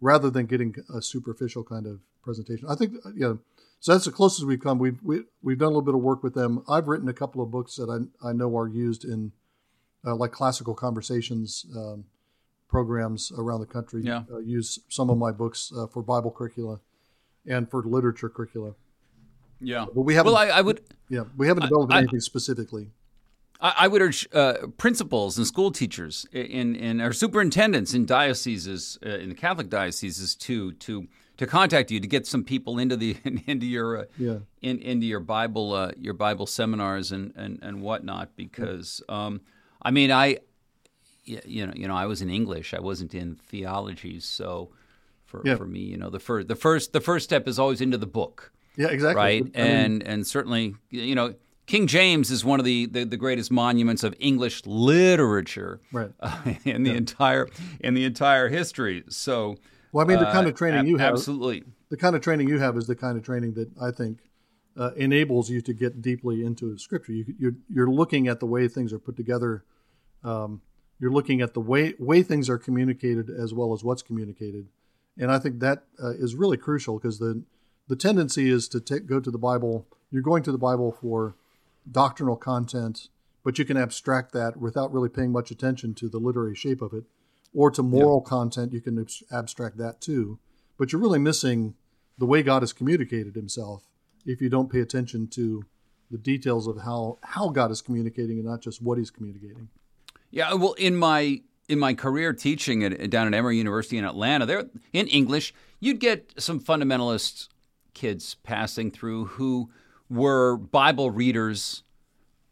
rather 0.00 0.30
than 0.30 0.46
getting 0.46 0.74
a 0.94 1.02
superficial 1.02 1.64
kind 1.64 1.86
of 1.86 2.00
presentation. 2.22 2.66
I 2.68 2.74
think, 2.74 2.94
uh, 3.04 3.10
yeah. 3.14 3.34
So 3.80 3.92
that's 3.92 4.06
the 4.06 4.10
closest 4.10 4.46
we've 4.46 4.60
come. 4.60 4.78
We've 4.78 4.98
we, 5.02 5.16
have 5.16 5.24
we 5.42 5.52
have 5.52 5.60
done 5.60 5.66
a 5.66 5.70
little 5.70 5.82
bit 5.82 5.94
of 5.94 6.00
work 6.00 6.22
with 6.22 6.34
them. 6.34 6.64
I've 6.68 6.88
written 6.88 7.08
a 7.08 7.12
couple 7.12 7.42
of 7.42 7.50
books 7.50 7.76
that 7.76 7.88
I 7.88 8.28
I 8.28 8.32
know 8.32 8.56
are 8.56 8.68
used 8.68 9.04
in 9.04 9.32
uh, 10.04 10.16
like 10.16 10.32
classical 10.32 10.74
conversations 10.74 11.64
um, 11.76 12.04
programs 12.68 13.32
around 13.36 13.60
the 13.60 13.66
country. 13.66 14.02
Yeah. 14.02 14.24
Uh, 14.30 14.38
use 14.38 14.80
some 14.88 15.10
of 15.10 15.18
my 15.18 15.30
books 15.30 15.72
uh, 15.76 15.86
for 15.86 16.02
Bible 16.02 16.30
curricula 16.30 16.80
and 17.46 17.70
for 17.70 17.82
literature 17.82 18.28
curricula. 18.28 18.74
Yeah. 19.60 19.86
But 19.92 20.02
we 20.02 20.14
haven't. 20.14 20.32
Well, 20.32 20.42
I, 20.42 20.48
I 20.48 20.60
would. 20.60 20.82
Yeah, 21.08 21.24
we 21.36 21.48
haven't 21.48 21.64
developed 21.64 21.92
I, 21.92 21.98
anything 21.98 22.20
specifically. 22.20 22.90
I, 23.60 23.88
would 23.88 24.02
urge 24.02 24.28
uh, 24.32 24.68
principals 24.76 25.36
and 25.36 25.46
school 25.46 25.72
teachers 25.72 26.26
in, 26.32 26.76
in 26.76 27.00
or 27.00 27.12
superintendents 27.12 27.92
in 27.92 28.06
dioceses 28.06 28.98
uh, 29.04 29.08
in 29.08 29.30
the 29.30 29.34
Catholic 29.34 29.68
dioceses 29.68 30.36
to 30.36 30.72
to 30.72 31.08
to 31.38 31.46
contact 31.46 31.90
you 31.90 31.98
to 31.98 32.06
get 32.06 32.26
some 32.26 32.44
people 32.44 32.78
into 32.78 32.96
the 32.96 33.16
into 33.46 33.66
your 33.66 33.98
uh, 33.98 34.04
yeah. 34.16 34.38
in, 34.62 34.78
into 34.80 35.06
your 35.06 35.20
Bible 35.20 35.72
uh, 35.72 35.90
your 35.96 36.14
Bible 36.14 36.46
seminars 36.46 37.10
and 37.10 37.32
and, 37.34 37.58
and 37.62 37.82
whatnot 37.82 38.36
because 38.36 39.02
um, 39.08 39.40
I 39.82 39.90
mean 39.90 40.12
I 40.12 40.38
you 41.24 41.66
know 41.66 41.72
you 41.74 41.88
know 41.88 41.96
I 41.96 42.06
was 42.06 42.22
in 42.22 42.30
English. 42.30 42.74
I 42.74 42.80
wasn't 42.80 43.12
in 43.12 43.34
theology. 43.34 44.20
So 44.20 44.70
for 45.24 45.42
yeah. 45.44 45.56
for 45.56 45.66
me 45.66 45.80
you 45.80 45.96
know 45.96 46.10
the 46.10 46.20
first 46.20 46.46
the 46.46 46.56
first 46.56 46.92
the 46.92 47.00
first 47.00 47.24
step 47.24 47.48
is 47.48 47.58
always 47.58 47.80
into 47.80 47.98
the 47.98 48.06
book. 48.06 48.52
Yeah 48.76 48.88
exactly. 48.88 49.16
Right? 49.16 49.42
I 49.42 49.44
mean, 49.44 49.52
and 49.54 50.02
and 50.04 50.26
certainly 50.26 50.76
you 50.90 51.16
know 51.16 51.34
King 51.68 51.86
James 51.86 52.30
is 52.30 52.46
one 52.46 52.58
of 52.58 52.64
the, 52.64 52.86
the, 52.86 53.04
the 53.04 53.18
greatest 53.18 53.50
monuments 53.50 54.02
of 54.02 54.14
English 54.18 54.64
literature 54.64 55.80
right. 55.92 56.10
uh, 56.18 56.40
in 56.64 56.82
the 56.82 56.90
yeah. 56.90 56.96
entire 56.96 57.46
in 57.80 57.92
the 57.92 58.04
entire 58.04 58.48
history. 58.48 59.04
So, 59.10 59.56
well, 59.92 60.04
I 60.04 60.08
mean, 60.08 60.18
the 60.18 60.24
kind 60.24 60.46
of 60.46 60.54
uh, 60.54 60.56
training 60.56 60.80
uh, 60.80 60.84
you 60.84 60.96
have, 60.96 61.12
absolutely, 61.12 61.64
the 61.90 61.98
kind 61.98 62.16
of 62.16 62.22
training 62.22 62.48
you 62.48 62.58
have 62.58 62.76
is 62.78 62.86
the 62.86 62.96
kind 62.96 63.18
of 63.18 63.22
training 63.22 63.52
that 63.54 63.68
I 63.80 63.90
think 63.90 64.20
uh, 64.78 64.92
enables 64.96 65.50
you 65.50 65.60
to 65.60 65.74
get 65.74 66.00
deeply 66.00 66.42
into 66.42 66.76
Scripture. 66.78 67.12
You, 67.12 67.24
are 67.24 67.34
you're, 67.38 67.52
you're 67.68 67.90
looking 67.90 68.28
at 68.28 68.40
the 68.40 68.46
way 68.46 68.66
things 68.66 68.90
are 68.94 68.98
put 68.98 69.16
together. 69.16 69.62
Um, 70.24 70.62
you're 70.98 71.12
looking 71.12 71.42
at 71.42 71.52
the 71.52 71.60
way 71.60 71.92
way 71.98 72.22
things 72.22 72.48
are 72.48 72.58
communicated 72.58 73.28
as 73.28 73.52
well 73.52 73.74
as 73.74 73.84
what's 73.84 74.00
communicated, 74.00 74.68
and 75.18 75.30
I 75.30 75.38
think 75.38 75.60
that 75.60 75.84
uh, 76.02 76.14
is 76.14 76.34
really 76.34 76.56
crucial 76.56 76.98
because 76.98 77.18
the 77.18 77.42
the 77.88 77.96
tendency 77.96 78.48
is 78.48 78.68
to 78.68 78.80
take, 78.80 79.04
go 79.04 79.20
to 79.20 79.30
the 79.30 79.38
Bible. 79.38 79.86
You're 80.10 80.22
going 80.22 80.42
to 80.44 80.52
the 80.52 80.56
Bible 80.56 80.92
for 80.92 81.34
doctrinal 81.90 82.36
content, 82.36 83.08
but 83.44 83.58
you 83.58 83.64
can 83.64 83.76
abstract 83.76 84.32
that 84.32 84.56
without 84.56 84.92
really 84.92 85.08
paying 85.08 85.32
much 85.32 85.50
attention 85.50 85.94
to 85.94 86.08
the 86.08 86.18
literary 86.18 86.54
shape 86.54 86.82
of 86.82 86.92
it, 86.92 87.04
or 87.54 87.70
to 87.70 87.82
moral 87.82 88.22
yeah. 88.24 88.28
content, 88.28 88.72
you 88.72 88.80
can 88.80 89.06
abstract 89.32 89.78
that 89.78 90.00
too. 90.00 90.38
But 90.76 90.92
you're 90.92 91.00
really 91.00 91.18
missing 91.18 91.74
the 92.18 92.26
way 92.26 92.42
God 92.42 92.62
has 92.62 92.72
communicated 92.72 93.34
Himself 93.34 93.84
if 94.26 94.40
you 94.40 94.48
don't 94.48 94.70
pay 94.70 94.80
attention 94.80 95.28
to 95.28 95.64
the 96.10 96.18
details 96.18 96.66
of 96.66 96.82
how 96.82 97.18
how 97.22 97.48
God 97.48 97.70
is 97.70 97.82
communicating 97.82 98.38
and 98.38 98.46
not 98.46 98.60
just 98.60 98.82
what 98.82 98.98
He's 98.98 99.10
communicating. 99.10 99.68
Yeah, 100.30 100.52
well, 100.54 100.74
in 100.74 100.96
my 100.96 101.40
in 101.68 101.78
my 101.78 101.94
career 101.94 102.32
teaching 102.32 102.82
at, 102.82 103.10
down 103.10 103.26
at 103.26 103.34
Emory 103.34 103.58
University 103.58 103.98
in 103.98 104.04
Atlanta, 104.04 104.46
there 104.46 104.64
in 104.92 105.06
English, 105.06 105.54
you'd 105.80 106.00
get 106.00 106.32
some 106.38 106.60
fundamentalist 106.60 107.48
kids 107.94 108.36
passing 108.42 108.90
through 108.90 109.26
who 109.26 109.70
were 110.10 110.56
Bible 110.56 111.10
readers, 111.10 111.82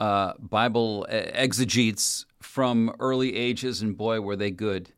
uh, 0.01 0.33
Bible 0.39 1.07
exegetes 1.09 2.27
from 2.41 2.95
early 2.99 3.37
ages, 3.37 3.83
and 3.83 3.97
boy, 3.97 4.21
were 4.21 4.37
they 4.37 4.51
good. 4.51 4.93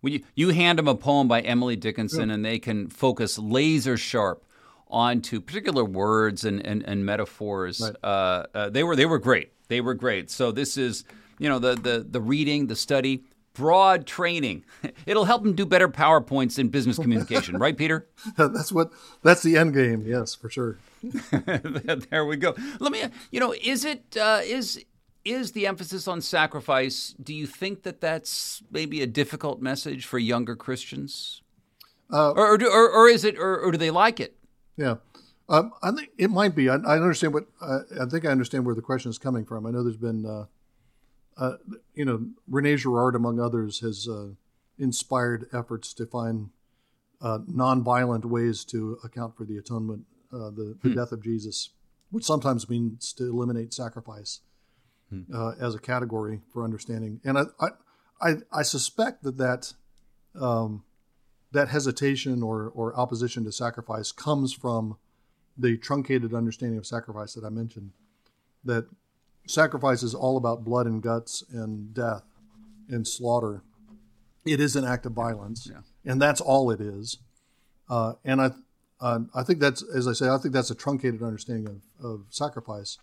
When 0.00 0.12
you, 0.12 0.24
you 0.34 0.50
hand 0.50 0.78
them 0.78 0.88
a 0.88 0.94
poem 0.94 1.26
by 1.28 1.40
Emily 1.40 1.76
Dickinson, 1.76 2.28
yeah. 2.28 2.36
and 2.36 2.44
they 2.44 2.58
can 2.58 2.88
focus 2.88 3.38
laser 3.38 3.96
sharp 3.96 4.44
onto 4.90 5.40
particular 5.40 5.84
words 5.84 6.44
and, 6.44 6.64
and, 6.64 6.82
and 6.82 7.04
metaphors. 7.04 7.80
Right. 7.80 7.96
Uh, 8.02 8.46
uh, 8.54 8.70
they 8.70 8.84
were 8.84 8.96
they 8.96 9.06
were 9.06 9.18
great. 9.18 9.52
They 9.68 9.80
were 9.80 9.94
great. 9.94 10.30
So 10.30 10.52
this 10.52 10.76
is 10.76 11.04
you 11.38 11.48
know 11.48 11.58
the 11.58 11.74
the 11.74 12.06
the 12.08 12.20
reading, 12.20 12.66
the 12.68 12.76
study, 12.76 13.24
broad 13.58 14.06
training. 14.06 14.64
It'll 15.06 15.24
help 15.24 15.42
them 15.42 15.54
do 15.54 15.66
better 15.66 15.88
PowerPoints 15.88 16.58
in 16.58 16.68
business 16.68 16.96
communication, 16.96 17.58
right, 17.58 17.76
Peter? 17.76 18.08
that's 18.36 18.72
what 18.72 18.92
that's 19.22 19.42
the 19.42 19.56
end 19.56 19.74
game. 19.74 20.04
Yes, 20.06 20.34
for 20.34 20.48
sure. 20.48 20.78
there 22.10 22.24
we 22.24 22.36
go. 22.36 22.54
Let 22.78 22.92
me, 22.92 23.04
you 23.30 23.40
know, 23.40 23.54
is 23.62 23.84
it 23.84 24.16
uh, 24.16 24.40
is 24.44 24.84
is 25.24 25.52
the 25.52 25.66
emphasis 25.66 26.08
on 26.08 26.20
sacrifice? 26.20 27.14
Do 27.22 27.34
you 27.34 27.46
think 27.46 27.82
that 27.82 28.00
that's 28.00 28.62
maybe 28.70 29.02
a 29.02 29.06
difficult 29.06 29.60
message 29.60 30.06
for 30.06 30.18
younger 30.18 30.56
Christians, 30.56 31.42
uh, 32.12 32.30
or, 32.30 32.54
or, 32.54 32.64
or, 32.64 32.90
or, 32.90 33.08
is 33.08 33.24
it, 33.24 33.36
or, 33.38 33.58
or, 33.58 33.72
do 33.72 33.78
they 33.78 33.90
like 33.90 34.20
it? 34.20 34.36
Yeah, 34.76 34.96
um, 35.48 35.72
I 35.82 35.90
think 35.90 36.10
it 36.16 36.30
might 36.30 36.54
be. 36.54 36.68
I, 36.68 36.76
I 36.76 36.96
understand 36.96 37.34
what 37.34 37.46
uh, 37.60 37.80
I 38.00 38.06
think. 38.06 38.24
I 38.24 38.30
understand 38.30 38.64
where 38.64 38.74
the 38.74 38.82
question 38.82 39.10
is 39.10 39.18
coming 39.18 39.44
from. 39.44 39.66
I 39.66 39.70
know 39.70 39.82
there's 39.82 39.96
been, 39.96 40.24
uh, 40.24 40.46
uh, 41.38 41.56
you 41.94 42.04
know, 42.04 42.26
Rene 42.48 42.76
Girard, 42.76 43.14
among 43.14 43.40
others, 43.40 43.80
has 43.80 44.08
uh, 44.08 44.30
inspired 44.78 45.46
efforts 45.52 45.94
to 45.94 46.06
find 46.06 46.50
nonviolent 47.22 48.24
ways 48.24 48.64
to 48.64 48.98
account 49.04 49.36
for 49.36 49.44
the 49.44 49.56
atonement 49.56 50.04
uh, 50.32 50.50
the, 50.50 50.76
the 50.82 50.90
hmm. 50.90 50.94
death 50.94 51.12
of 51.12 51.22
Jesus, 51.22 51.70
which 52.10 52.24
sometimes 52.24 52.68
means 52.68 53.14
to 53.14 53.24
eliminate 53.24 53.72
sacrifice 53.72 54.40
hmm. 55.08 55.22
uh, 55.34 55.52
as 55.58 55.74
a 55.74 55.78
category 55.78 56.42
for 56.52 56.64
understanding. 56.64 57.20
And 57.24 57.38
I, 57.38 57.44
I, 57.58 57.68
I, 58.20 58.34
I 58.52 58.62
suspect 58.62 59.22
that 59.22 59.38
that 59.38 59.72
um, 60.38 60.84
that 61.52 61.68
hesitation 61.68 62.42
or 62.42 62.70
or 62.74 62.94
opposition 62.94 63.44
to 63.44 63.52
sacrifice 63.52 64.12
comes 64.12 64.52
from 64.52 64.98
the 65.56 65.78
truncated 65.78 66.34
understanding 66.34 66.78
of 66.78 66.86
sacrifice 66.86 67.32
that 67.34 67.44
I 67.44 67.48
mentioned. 67.48 67.92
That 68.64 68.86
sacrifice 69.48 70.02
is 70.02 70.14
all 70.14 70.36
about 70.36 70.64
blood 70.64 70.86
and 70.86 71.02
guts 71.02 71.42
and 71.50 71.94
death 71.94 72.24
and 72.88 73.06
slaughter. 73.06 73.62
It 74.44 74.60
is 74.60 74.76
an 74.76 74.84
act 74.84 75.04
of 75.06 75.12
violence, 75.12 75.68
yeah. 75.70 75.80
and 76.10 76.20
that's 76.20 76.40
all 76.40 76.70
it 76.70 76.80
is. 76.80 77.18
Uh, 77.88 78.14
and 78.24 78.40
I, 78.40 78.50
uh, 79.00 79.20
I 79.34 79.42
think 79.42 79.60
that's, 79.60 79.82
as 79.82 80.06
I 80.06 80.12
say, 80.12 80.28
I 80.28 80.38
think 80.38 80.54
that's 80.54 80.70
a 80.70 80.74
truncated 80.74 81.22
understanding 81.22 81.66
of, 81.66 82.04
of 82.04 82.26
sacrifice. 82.30 82.98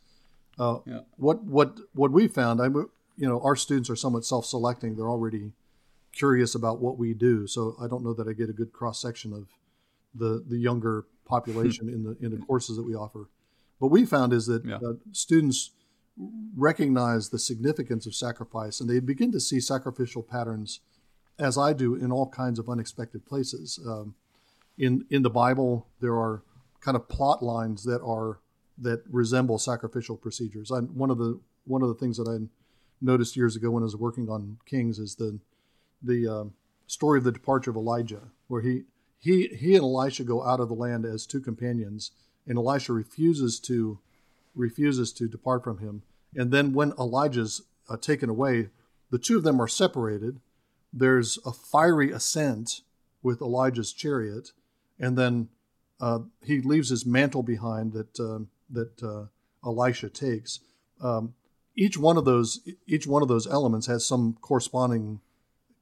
Uh, 0.58 0.80
yeah. 0.86 1.00
What 1.18 1.44
what 1.44 1.78
what 1.94 2.12
we 2.12 2.28
found, 2.28 2.62
I, 2.62 2.68
you 2.68 3.28
know, 3.28 3.42
our 3.42 3.56
students 3.56 3.90
are 3.90 3.96
somewhat 3.96 4.26
self-selecting. 4.26 4.96
They're 4.96 5.10
already 5.10 5.52
curious 6.14 6.56
about 6.56 6.80
what 6.80 6.98
we 6.98 7.14
do, 7.14 7.46
so 7.46 7.76
I 7.80 7.88
don't 7.88 8.04
know 8.04 8.14
that 8.14 8.28
I 8.28 8.34
get 8.34 8.50
a 8.50 8.54
good 8.54 8.72
cross 8.72 9.02
section 9.02 9.34
of 9.34 9.50
the 10.14 10.44
the 10.48 10.58
younger 10.58 11.06
population 11.26 11.90
in 11.90 12.04
the 12.04 12.18
in 12.26 12.32
the 12.32 12.46
courses 12.46 12.78
that 12.78 12.84
we 12.84 12.96
offer. 12.96 13.30
What 13.80 13.92
we 13.92 14.06
found 14.06 14.32
is 14.32 14.46
that 14.46 14.64
yeah. 14.64 14.80
students 15.12 15.72
recognize 16.56 17.30
the 17.30 17.40
significance 17.40 18.06
of 18.06 18.16
sacrifice 18.16 18.80
and 18.80 18.90
they 18.90 19.00
begin 19.00 19.32
to 19.32 19.40
see 19.40 19.60
sacrificial 19.60 20.24
patterns 20.24 20.80
as 21.38 21.58
I 21.58 21.74
do 21.74 21.96
in 21.96 22.12
all 22.12 22.30
kinds 22.30 22.60
of 22.60 22.70
unexpected 22.70 23.26
places. 23.26 23.80
Um, 23.86 24.16
in 24.78 25.06
in 25.10 25.22
the 25.22 25.30
Bible, 25.30 25.88
there 26.00 26.16
are 26.16 26.44
kind 26.82 26.96
of 26.96 27.10
plot 27.10 27.44
lines 27.44 27.84
that 27.84 28.02
are 28.02 28.40
that 28.78 29.04
resemble 29.10 29.58
sacrificial 29.58 30.18
procedures. 30.18 30.72
I, 30.72 30.80
one 30.80 31.10
of 31.10 31.18
the 31.18 31.40
one 31.66 31.82
of 31.82 31.88
the 31.90 31.96
things 31.96 32.18
that 32.18 32.28
I 32.28 32.48
noticed 33.02 33.36
years 33.36 33.56
ago 33.56 33.72
when 33.72 33.84
I 33.84 33.86
was 33.86 33.96
working 33.96 34.30
on 34.30 34.58
Kings 34.66 35.00
is 35.00 35.16
the 35.16 35.40
the 36.02 36.28
uh, 36.28 36.44
story 36.88 37.18
of 37.18 37.24
the 37.24 37.32
departure 37.32 37.72
of 37.72 37.78
Elijah, 37.78 38.30
where 38.48 38.62
he 38.62 38.84
he 39.18 39.48
he 39.48 39.76
and 39.76 39.84
Elisha 39.84 40.24
go 40.24 40.46
out 40.46 40.60
of 40.60 40.68
the 40.68 40.76
land 40.76 41.06
as 41.06 41.26
two 41.26 41.42
companions, 41.42 42.12
and 42.48 42.58
Elisha 42.58 42.94
refuses 42.94 43.60
to 43.62 44.00
refuses 44.56 45.12
to 45.14 45.28
depart 45.28 45.64
from 45.64 45.80
him. 45.80 46.04
And 46.36 46.52
then 46.52 46.74
when 46.74 46.94
Elijah's 47.00 47.62
uh, 47.90 47.98
taken 47.98 48.30
away, 48.30 48.70
the 49.12 49.20
two 49.20 49.38
of 49.38 49.44
them 49.44 49.62
are 49.62 49.68
separated. 49.68 50.40
There's 50.92 51.38
a 51.46 51.52
fiery 51.52 52.12
ascent 52.12 52.82
with 53.22 53.42
Elijah's 53.42 53.94
chariot, 53.94 54.52
and 55.00 55.18
then 55.18 55.50
uh, 56.00 56.20
he 56.44 56.62
leaves 56.62 56.90
his 56.90 57.06
mantle 57.06 57.44
behind 57.44 57.94
that 57.94 58.20
uh, 58.20 58.40
that 58.70 59.04
uh, 59.04 59.26
Elisha 59.66 60.10
takes. 60.10 60.60
Um, 61.02 61.34
each 61.76 61.98
one 61.98 62.18
of 62.18 62.26
those 62.26 62.62
each 62.88 63.08
one 63.08 63.22
of 63.22 63.28
those 63.28 63.48
elements 63.48 63.88
has 63.88 64.06
some 64.06 64.38
corresponding 64.42 65.20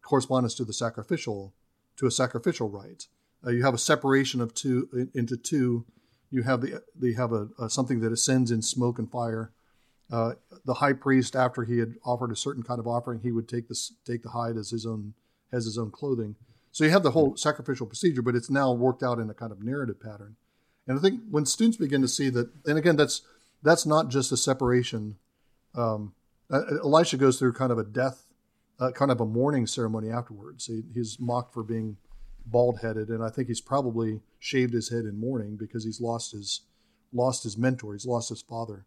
correspondence 0.01 0.55
to 0.55 0.65
the 0.65 0.73
sacrificial 0.73 1.53
to 1.97 2.07
a 2.07 2.11
sacrificial 2.11 2.69
rite. 2.69 3.07
Uh, 3.45 3.51
you 3.51 3.63
have 3.63 3.73
a 3.73 3.79
separation 3.79 4.41
of 4.41 4.53
two 4.53 5.09
into 5.13 5.37
two 5.37 5.85
you 6.33 6.41
have 6.41 6.61
the 6.61 6.81
they 6.99 7.13
have 7.13 7.31
a, 7.31 7.47
a 7.59 7.69
something 7.69 7.99
that 8.01 8.11
ascends 8.11 8.49
in 8.49 8.61
smoke 8.63 8.97
and 8.97 9.09
fire. 9.09 9.51
Uh, 10.11 10.33
the 10.65 10.75
high 10.75 10.93
priest, 10.93 11.35
after 11.35 11.63
he 11.63 11.77
had 11.77 11.93
offered 12.03 12.31
a 12.31 12.35
certain 12.35 12.63
kind 12.63 12.79
of 12.79 12.87
offering, 12.87 13.19
he 13.19 13.31
would 13.31 13.47
take 13.47 13.67
this 13.69 13.93
take 14.03 14.23
the 14.23 14.29
hide 14.29 14.57
as 14.57 14.71
his 14.71 14.85
own 14.85 15.13
as 15.51 15.65
his 15.65 15.77
own 15.77 15.91
clothing. 15.91 16.35
So 16.71 16.83
you 16.83 16.89
have 16.89 17.03
the 17.03 17.11
whole 17.11 17.37
sacrificial 17.37 17.85
procedure, 17.85 18.23
but 18.23 18.35
it's 18.35 18.49
now 18.49 18.73
worked 18.73 19.03
out 19.03 19.19
in 19.19 19.29
a 19.29 19.33
kind 19.35 19.51
of 19.51 19.63
narrative 19.63 20.01
pattern. 20.01 20.35
And 20.87 20.97
I 20.97 21.01
think 21.01 21.21
when 21.29 21.45
students 21.45 21.77
begin 21.77 22.01
to 22.01 22.07
see 22.07 22.29
that, 22.31 22.49
and 22.65 22.79
again, 22.79 22.95
that's 22.95 23.21
that's 23.61 23.85
not 23.85 24.09
just 24.09 24.31
a 24.31 24.37
separation. 24.37 25.17
Um, 25.75 26.13
Elisha 26.51 27.17
goes 27.17 27.37
through 27.37 27.53
kind 27.53 27.71
of 27.71 27.77
a 27.77 27.83
death, 27.83 28.25
uh, 28.79 28.91
kind 28.91 29.11
of 29.11 29.21
a 29.21 29.25
mourning 29.25 29.67
ceremony 29.67 30.09
afterwards. 30.09 30.65
He, 30.65 30.81
he's 30.93 31.19
mocked 31.19 31.53
for 31.53 31.63
being 31.63 31.97
bald 32.45 32.79
headed, 32.81 33.09
and 33.09 33.23
I 33.23 33.29
think 33.29 33.47
he's 33.47 33.61
probably 33.61 34.21
shaved 34.39 34.73
his 34.73 34.89
head 34.89 35.05
in 35.05 35.19
mourning 35.19 35.55
because 35.55 35.83
he's 35.83 36.01
lost 36.01 36.31
his 36.31 36.61
lost 37.11 37.43
his 37.43 37.57
mentor, 37.57 37.93
he's 37.93 38.05
lost 38.05 38.29
his 38.29 38.41
father. 38.41 38.85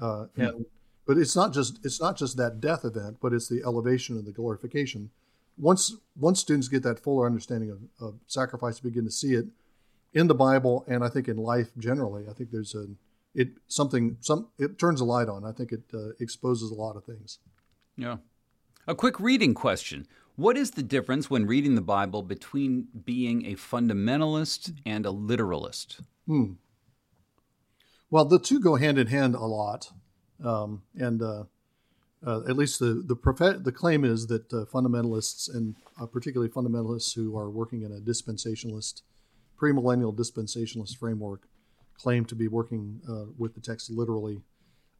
Uh, 0.00 0.24
hmm. 0.26 0.42
and 0.42 0.66
but 1.06 1.16
it's 1.16 1.34
not 1.34 1.52
just 1.52 1.84
it's 1.84 2.00
not 2.00 2.16
just 2.16 2.36
that 2.36 2.60
death 2.60 2.84
event, 2.84 3.18
but 3.20 3.32
it's 3.32 3.48
the 3.48 3.62
elevation 3.64 4.16
and 4.16 4.26
the 4.26 4.32
glorification. 4.32 5.10
Once 5.56 5.96
once 6.16 6.40
students 6.40 6.68
get 6.68 6.82
that 6.82 7.00
fuller 7.00 7.26
understanding 7.26 7.70
of, 7.70 7.78
of 8.00 8.14
sacrifice, 8.26 8.78
begin 8.78 9.04
to 9.04 9.10
see 9.10 9.34
it 9.34 9.46
in 10.12 10.26
the 10.26 10.34
Bible, 10.34 10.84
and 10.86 11.04
I 11.04 11.08
think 11.08 11.28
in 11.28 11.36
life 11.36 11.70
generally, 11.78 12.28
I 12.28 12.32
think 12.32 12.50
there's 12.50 12.74
a 12.74 12.86
it 13.34 13.50
something 13.68 14.16
some 14.20 14.48
it 14.58 14.78
turns 14.78 15.00
a 15.00 15.04
light 15.04 15.28
on. 15.28 15.44
I 15.44 15.52
think 15.52 15.72
it 15.72 15.82
uh, 15.94 16.10
exposes 16.20 16.70
a 16.70 16.74
lot 16.74 16.96
of 16.96 17.04
things. 17.04 17.38
Yeah. 17.96 18.18
A 18.86 18.94
quick 18.94 19.18
reading 19.20 19.54
question. 19.54 20.06
What 20.38 20.56
is 20.56 20.70
the 20.70 20.84
difference 20.84 21.28
when 21.28 21.48
reading 21.48 21.74
the 21.74 21.80
Bible 21.80 22.22
between 22.22 22.86
being 23.04 23.44
a 23.44 23.56
fundamentalist 23.56 24.72
and 24.86 25.04
a 25.04 25.10
literalist? 25.10 26.00
Hmm. 26.28 26.52
Well, 28.08 28.24
the 28.24 28.38
two 28.38 28.60
go 28.60 28.76
hand 28.76 29.00
in 29.00 29.08
hand 29.08 29.34
a 29.34 29.46
lot, 29.46 29.90
um, 30.44 30.82
and 30.94 31.20
uh, 31.20 31.44
uh, 32.24 32.42
at 32.48 32.56
least 32.56 32.78
the 32.78 33.02
the, 33.04 33.60
the 33.60 33.72
claim 33.72 34.04
is 34.04 34.28
that 34.28 34.52
uh, 34.52 34.64
fundamentalists, 34.72 35.52
and 35.52 35.74
uh, 36.00 36.06
particularly 36.06 36.52
fundamentalists 36.52 37.16
who 37.16 37.36
are 37.36 37.50
working 37.50 37.82
in 37.82 37.90
a 37.90 37.98
dispensationalist, 37.98 39.02
premillennial 39.60 40.16
dispensationalist 40.16 40.96
framework, 40.98 41.48
claim 41.94 42.24
to 42.26 42.36
be 42.36 42.46
working 42.46 43.00
uh, 43.08 43.24
with 43.36 43.56
the 43.56 43.60
text 43.60 43.90
literally. 43.90 44.42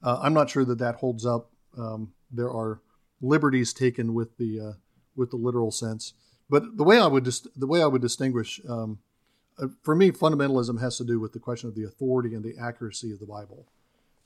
Uh, 0.03 0.18
I'm 0.20 0.35
not 0.35 0.51
sure 0.51 0.64
that 0.64 0.79
that 0.79 0.96
holds 0.96 1.24
up. 1.24 1.53
Um, 1.79 2.12
there 2.29 2.51
are 2.51 2.81
liberties 3.20 3.72
taken 3.72 4.14
with 4.14 4.37
the 4.37 4.74
with 5.19 5.31
the 5.31 5.37
literal 5.37 5.71
sense. 5.71 6.15
But 6.49 6.79
the 6.79 6.85
way 6.85 6.99
I 6.99 7.07
would 7.07 7.25
dis- 7.25 7.47
the 7.55 7.67
way 7.67 7.83
I 7.83 7.87
would 7.87 8.01
distinguish, 8.01 8.61
um, 8.69 9.01
uh, 9.59 9.69
for 9.83 9.95
me, 9.95 10.11
fundamentalism 10.11 10.81
has 10.81 10.97
to 10.99 11.05
do 11.05 11.21
with 11.21 11.33
the 11.33 11.39
question 11.39 11.69
of 11.69 11.75
the 11.75 11.85
authority 11.85 12.35
and 12.35 12.43
the 12.45 12.57
accuracy 12.59 13.13
of 13.13 13.19
the 13.19 13.27
Bible. 13.27 13.67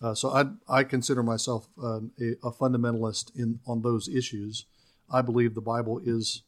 Uh, 0.00 0.14
so 0.14 0.30
I 0.30 0.44
I 0.68 0.84
consider 0.84 1.22
myself 1.22 1.68
uh, 1.82 2.00
a, 2.20 2.32
a, 2.44 2.52
fundamentalist 2.52 3.34
in 3.36 3.60
on 3.66 3.82
those 3.82 4.08
issues. 4.08 4.66
I 5.10 5.22
believe 5.22 5.54
the 5.54 5.60
Bible 5.60 6.00
is 6.04 6.42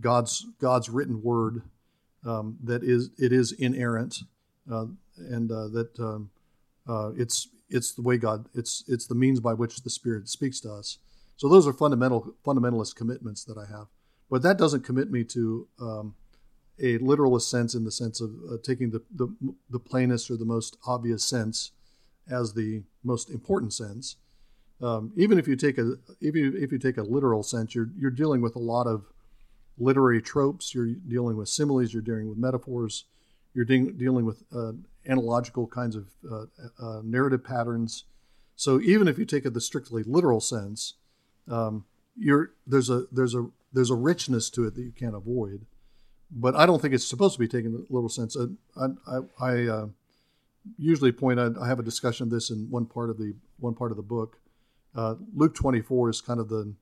God's 0.00 0.46
God's 0.58 0.88
written 0.88 1.22
word 1.22 1.62
um, 2.24 2.58
that 2.62 2.82
is 2.82 3.10
it 3.18 3.32
is 3.32 3.52
inerrant 3.52 4.20
uh, 4.70 4.86
and 5.16 5.50
uh, 5.50 5.68
that 5.68 5.98
um, 5.98 6.30
uh, 6.88 7.12
it's 7.16 7.48
it's 7.68 7.92
the 7.92 8.02
way 8.02 8.16
God 8.16 8.46
it's 8.54 8.84
it's 8.86 9.06
the 9.06 9.14
means 9.14 9.40
by 9.40 9.54
which 9.54 9.82
the 9.82 9.90
Spirit 9.90 10.28
speaks 10.28 10.60
to 10.60 10.72
us. 10.72 10.98
So 11.40 11.48
those 11.48 11.66
are 11.66 11.72
fundamental 11.72 12.34
fundamentalist 12.44 12.96
commitments 12.96 13.44
that 13.44 13.56
I 13.56 13.64
have. 13.64 13.86
But 14.30 14.42
that 14.42 14.58
doesn't 14.58 14.84
commit 14.84 15.10
me 15.10 15.24
to 15.24 15.66
um, 15.80 16.14
a 16.78 16.98
literalist 16.98 17.48
sense 17.48 17.74
in 17.74 17.84
the 17.84 17.90
sense 17.90 18.20
of 18.20 18.32
uh, 18.46 18.56
taking 18.62 18.90
the, 18.90 19.00
the, 19.10 19.34
the 19.70 19.78
plainest 19.78 20.30
or 20.30 20.36
the 20.36 20.44
most 20.44 20.76
obvious 20.86 21.24
sense 21.24 21.70
as 22.30 22.52
the 22.52 22.82
most 23.02 23.30
important 23.30 23.72
sense. 23.72 24.16
Um, 24.82 25.12
even 25.16 25.38
if 25.38 25.48
you 25.48 25.56
take 25.56 25.78
a 25.78 25.94
if 26.20 26.36
you 26.36 26.54
if 26.58 26.72
you 26.72 26.78
take 26.78 26.98
a 26.98 27.02
literal 27.02 27.42
sense, 27.42 27.74
you're 27.74 27.88
you're 27.98 28.10
dealing 28.10 28.42
with 28.42 28.54
a 28.54 28.58
lot 28.74 28.86
of 28.86 29.06
literary 29.78 30.20
tropes. 30.20 30.74
You're 30.74 30.88
dealing 30.88 31.38
with 31.38 31.48
similes. 31.48 31.94
You're 31.94 32.02
dealing 32.02 32.28
with 32.28 32.36
metaphors. 32.36 33.06
You're 33.54 33.64
de- 33.64 33.92
dealing 33.92 34.26
with 34.26 34.42
uh, 34.54 34.72
analogical 35.08 35.66
kinds 35.68 35.96
of 35.96 36.08
uh, 36.30 36.44
uh, 36.78 37.00
narrative 37.02 37.42
patterns. 37.42 38.04
So 38.56 38.78
even 38.82 39.08
if 39.08 39.18
you 39.18 39.24
take 39.24 39.46
it 39.46 39.54
the 39.54 39.60
strictly 39.62 40.02
literal 40.02 40.42
sense, 40.42 40.96
um, 41.50 41.84
you're 42.16 42.52
there's 42.66 42.90
a 42.90 43.04
there's 43.12 43.34
a 43.34 43.48
there's 43.72 43.90
a 43.90 43.94
richness 43.94 44.50
to 44.50 44.66
it 44.66 44.74
that 44.74 44.82
you 44.82 44.92
can't 44.92 45.14
avoid. 45.14 45.66
But 46.32 46.54
I 46.54 46.64
don't 46.64 46.80
think 46.80 46.94
it's 46.94 47.06
supposed 47.06 47.34
to 47.34 47.40
be 47.40 47.48
taken 47.48 47.74
in 47.74 47.86
a 47.88 47.92
little 47.92 48.08
sense. 48.08 48.36
I 48.76 48.86
I, 49.06 49.20
I 49.40 49.66
uh, 49.66 49.86
usually 50.78 51.12
point 51.12 51.40
out 51.40 51.56
I 51.60 51.66
have 51.66 51.78
a 51.78 51.84
discussion 51.84 52.24
of 52.24 52.30
this 52.30 52.50
in 52.50 52.70
one 52.70 52.86
part 52.86 53.10
of 53.10 53.18
the 53.18 53.34
one 53.58 53.74
part 53.74 53.90
of 53.90 53.96
the 53.96 54.02
book. 54.02 54.38
Uh, 54.94 55.14
Luke 55.34 55.54
24 55.54 56.10
is 56.10 56.20
kind 56.20 56.40
of 56.40 56.48
the 56.48 56.74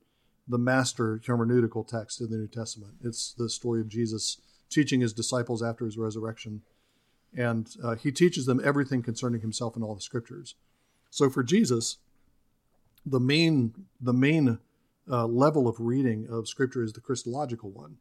the 0.47 0.59
master 0.59 1.19
hermeneutical 1.19 1.87
text 1.87 2.21
in 2.21 2.31
the 2.31 2.37
New 2.37 2.47
Testament. 2.47 2.95
It's 3.03 3.33
the 3.33 3.51
story 3.51 3.81
of 3.81 3.89
Jesus 3.89 4.41
teaching 4.71 5.01
his 5.01 5.13
disciples 5.13 5.63
after 5.63 5.85
his 5.85 5.99
resurrection, 5.99 6.63
and 7.37 7.69
uh, 7.83 7.97
he 7.97 8.11
teaches 8.11 8.47
them 8.47 8.61
everything 8.65 9.03
concerning 9.03 9.41
himself 9.41 9.77
in 9.77 9.83
all 9.83 9.95
the 9.95 10.01
scriptures. 10.01 10.55
So 11.11 11.31
for 11.31 11.43
Jesus, 11.43 11.99
the 13.11 13.21
main 13.21 13.75
the 14.01 14.13
main 14.13 14.59
uh, 15.11 15.27
level 15.27 15.69
of 15.69 15.77
reading 15.79 16.27
of 16.31 16.49
Scripture 16.49 16.83
is 16.83 16.93
the 16.93 17.01
Christological 17.01 17.71
one, 17.71 17.97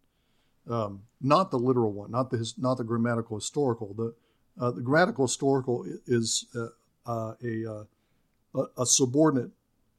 um, 0.70 1.04
not 1.22 1.52
the 1.52 1.60
literal 1.60 1.93
one, 1.93 2.12
not 2.12 2.30
the 2.30 2.54
not 2.58 2.78
the 2.78 2.84
grammatical 2.84 3.38
historical. 3.38 3.93
The 3.93 4.13
uh, 4.60 4.72
the 4.72 4.82
grammatical 4.82 5.26
historical 5.26 5.86
is 6.06 6.46
uh, 6.56 6.67
uh 7.06 7.34
a, 7.43 7.86
uh, 8.56 8.65
a 8.78 8.86
subordinate 8.86 9.52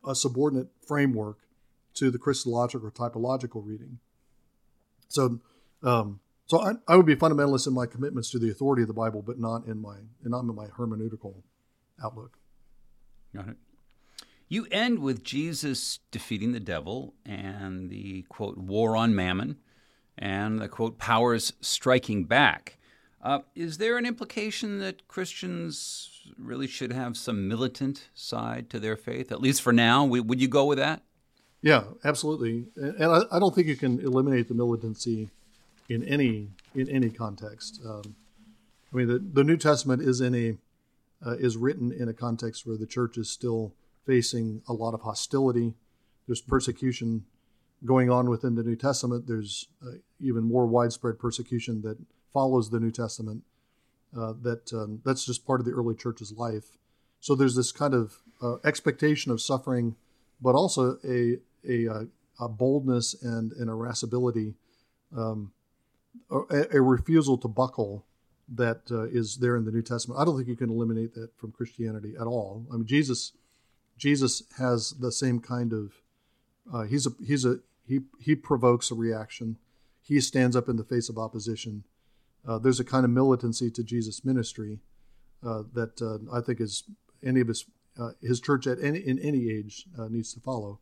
a 0.07 0.14
subordinate 0.14 0.68
framework 0.87 1.38
to 1.94 2.11
the 2.11 2.18
Christological 2.18 2.87
or 2.87 2.90
typological 2.90 3.66
reading. 3.66 3.99
So, 5.09 5.40
um, 5.83 6.21
so 6.47 6.61
I, 6.61 6.73
I, 6.87 6.97
would 6.97 7.07
be 7.07 7.16
fundamentalist 7.16 7.66
in 7.66 7.75
my 7.75 7.87
commitments 7.87 8.31
to 8.31 8.38
the 8.38 8.51
authority 8.51 8.83
of 8.83 8.88
the 8.88 8.94
Bible, 8.94 9.23
but 9.23 9.38
not 9.38 9.66
in 9.66 9.81
my 9.81 9.97
not 10.23 10.40
in 10.40 10.55
my 10.55 10.66
hermeneutical 10.66 11.35
outlook. 12.03 12.38
Got 13.35 13.49
it. 13.49 13.57
You 14.48 14.66
end 14.70 15.00
with 15.00 15.22
Jesus 15.22 16.00
defeating 16.11 16.52
the 16.52 16.61
devil 16.61 17.14
and 17.26 17.90
the 17.90 18.22
quote 18.28 18.56
war 18.56 18.96
on 18.96 19.14
mammon 19.14 19.58
and 20.16 20.61
the 20.61 20.68
quote, 20.68 20.98
powers 20.98 21.52
striking 21.61 22.24
back. 22.24 22.78
Uh, 23.22 23.40
is 23.54 23.78
there 23.78 23.98
an 23.98 24.06
implication 24.06 24.78
that 24.78 25.06
Christians 25.06 26.32
really 26.38 26.66
should 26.66 26.92
have 26.92 27.16
some 27.16 27.48
militant 27.48 28.08
side 28.14 28.70
to 28.70 28.80
their 28.80 28.96
faith, 28.96 29.30
at 29.32 29.40
least 29.40 29.61
for 29.61 29.72
now? 29.72 30.04
Would 30.04 30.40
you 30.40 30.48
go 30.48 30.64
with 30.64 30.78
that? 30.78 31.02
Yeah, 31.61 31.84
absolutely. 32.04 32.66
And 32.76 33.04
I, 33.04 33.22
I 33.32 33.38
don't 33.38 33.54
think 33.54 33.66
you 33.66 33.76
can 33.76 34.00
eliminate 34.00 34.48
the 34.48 34.54
militancy 34.54 35.30
in 35.88 36.04
any 36.04 36.48
in 36.74 36.88
any 36.88 37.11
context. 37.11 37.80
Um, 37.84 38.14
I 38.92 38.96
mean, 38.96 39.08
the, 39.08 39.18
the 39.18 39.44
New 39.44 39.56
Testament 39.56 40.02
is 40.02 40.20
in 40.20 40.34
a 40.34 40.56
uh, 41.26 41.37
is 41.37 41.56
written 41.56 41.90
in 41.90 42.08
a 42.08 42.12
context 42.12 42.66
where 42.66 42.76
the 42.76 42.87
church 42.87 43.18
is 43.18 43.28
still 43.28 43.72
facing 44.09 44.62
a 44.66 44.73
lot 44.73 44.94
of 44.94 45.03
hostility. 45.03 45.75
There's 46.27 46.40
persecution 46.40 47.27
going 47.85 48.11
on 48.11 48.31
within 48.31 48.55
the 48.55 48.64
New 48.64 48.75
Testament. 48.75 49.27
There's 49.27 49.68
uh, 49.87 49.99
even 50.18 50.44
more 50.44 50.66
widespread 50.66 51.18
persecution 51.18 51.83
that 51.83 51.99
follows 52.33 52.71
the 52.71 52.81
New 52.81 52.90
Testament. 52.90 53.42
Uh, 54.18 54.33
that 54.40 54.73
um, 54.73 55.03
that's 55.05 55.27
just 55.27 55.47
part 55.47 55.61
of 55.61 55.66
the 55.66 55.73
early 55.73 55.94
church's 55.94 56.33
life. 56.33 56.79
So 57.21 57.35
there's 57.35 57.55
this 57.55 57.71
kind 57.71 57.92
of 57.92 58.16
uh, 58.42 58.57
expectation 58.64 59.31
of 59.31 59.42
suffering, 59.42 59.97
but 60.40 60.55
also 60.55 60.99
a 61.05 61.37
a, 61.68 61.88
uh, 61.88 62.05
a 62.40 62.49
boldness 62.49 63.14
and 63.23 63.53
an 63.53 63.68
irascibility, 63.68 64.55
um, 65.14 65.53
a, 66.31 66.77
a, 66.79 66.81
refusal 66.81 67.37
to 67.37 67.49
buckle 67.49 68.07
that 68.49 68.81
uh, 68.90 69.03
is 69.03 69.37
there 69.37 69.57
in 69.57 69.66
the 69.66 69.73
New 69.73 69.83
Testament. 69.83 70.18
I 70.18 70.25
don't 70.25 70.37
think 70.37 70.49
you 70.49 70.57
can 70.57 70.71
eliminate 70.71 71.12
that 71.14 71.37
from 71.37 71.53
Christianity 71.53 72.14
at 72.18 72.27
all. 72.27 72.64
I 72.73 72.77
mean, 72.77 72.87
Jesus 72.87 73.33
Jesus 73.98 74.44
has 74.58 74.92
the 74.92 75.12
same 75.12 75.40
kind 75.40 75.72
of 75.72 75.92
uh, 76.72 76.82
he's 76.82 77.06
a 77.06 77.11
he's 77.24 77.44
a 77.44 77.58
he 77.87 78.00
he 78.20 78.34
provokes 78.34 78.90
a 78.90 78.94
reaction. 78.94 79.58
He 80.00 80.20
stands 80.20 80.56
up 80.56 80.68
in 80.68 80.76
the 80.76 80.84
face 80.84 81.08
of 81.08 81.18
opposition. 81.18 81.84
Uh, 82.46 82.58
there's 82.58 82.80
a 82.80 82.84
kind 82.84 83.04
of 83.04 83.11
militancy 83.11 83.70
to 83.70 83.82
Jesus' 83.82 84.24
ministry 84.24 84.78
uh, 85.44 85.64
that 85.74 86.00
uh, 86.00 86.34
I 86.34 86.40
think 86.40 86.61
is 86.61 86.84
any 87.24 87.40
of 87.40 87.48
his 87.48 87.64
uh, 87.98 88.11
his 88.22 88.40
church 88.40 88.66
at 88.66 88.78
any 88.82 89.00
in 89.00 89.18
any 89.18 89.50
age 89.50 89.87
uh, 89.98 90.08
needs 90.08 90.32
to 90.34 90.40
follow, 90.40 90.78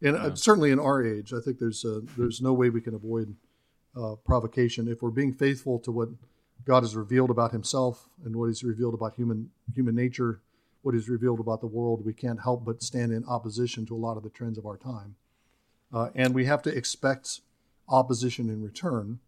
and 0.00 0.16
yeah. 0.16 0.34
certainly 0.34 0.70
in 0.70 0.78
our 0.78 1.04
age, 1.04 1.32
I 1.32 1.40
think 1.40 1.58
there's 1.58 1.84
there's 2.16 2.40
no 2.40 2.52
way 2.52 2.70
we 2.70 2.80
can 2.80 2.94
avoid 2.94 3.34
provocation 4.24 4.88
if 4.88 5.02
we're 5.02 5.10
being 5.10 5.34
faithful 5.34 5.78
to 5.80 5.92
what 5.92 6.08
God 6.64 6.82
has 6.82 6.96
revealed 6.96 7.30
about 7.30 7.52
Himself 7.52 8.08
and 8.24 8.36
what 8.36 8.46
He's 8.46 8.62
revealed 8.62 8.94
about 8.94 9.14
human 9.14 9.50
human 9.74 9.94
nature 9.94 10.40
what 10.82 10.94
is 10.94 11.08
revealed 11.08 11.40
about 11.40 11.60
the 11.60 11.66
world, 11.66 12.04
we 12.04 12.12
can't 12.12 12.42
help 12.42 12.64
but 12.64 12.82
stand 12.82 13.12
in 13.12 13.24
opposition 13.24 13.86
to 13.86 13.94
a 13.94 13.96
lot 13.96 14.16
of 14.16 14.22
the 14.22 14.30
trends 14.30 14.58
of 14.58 14.66
our 14.66 14.76
time. 14.76 15.14
Uh, 15.92 16.10
and 16.14 16.34
we 16.34 16.44
have 16.44 16.62
to 16.62 16.76
expect 16.76 17.40
opposition 17.88 18.48
in 18.48 18.62
return. 18.62 19.20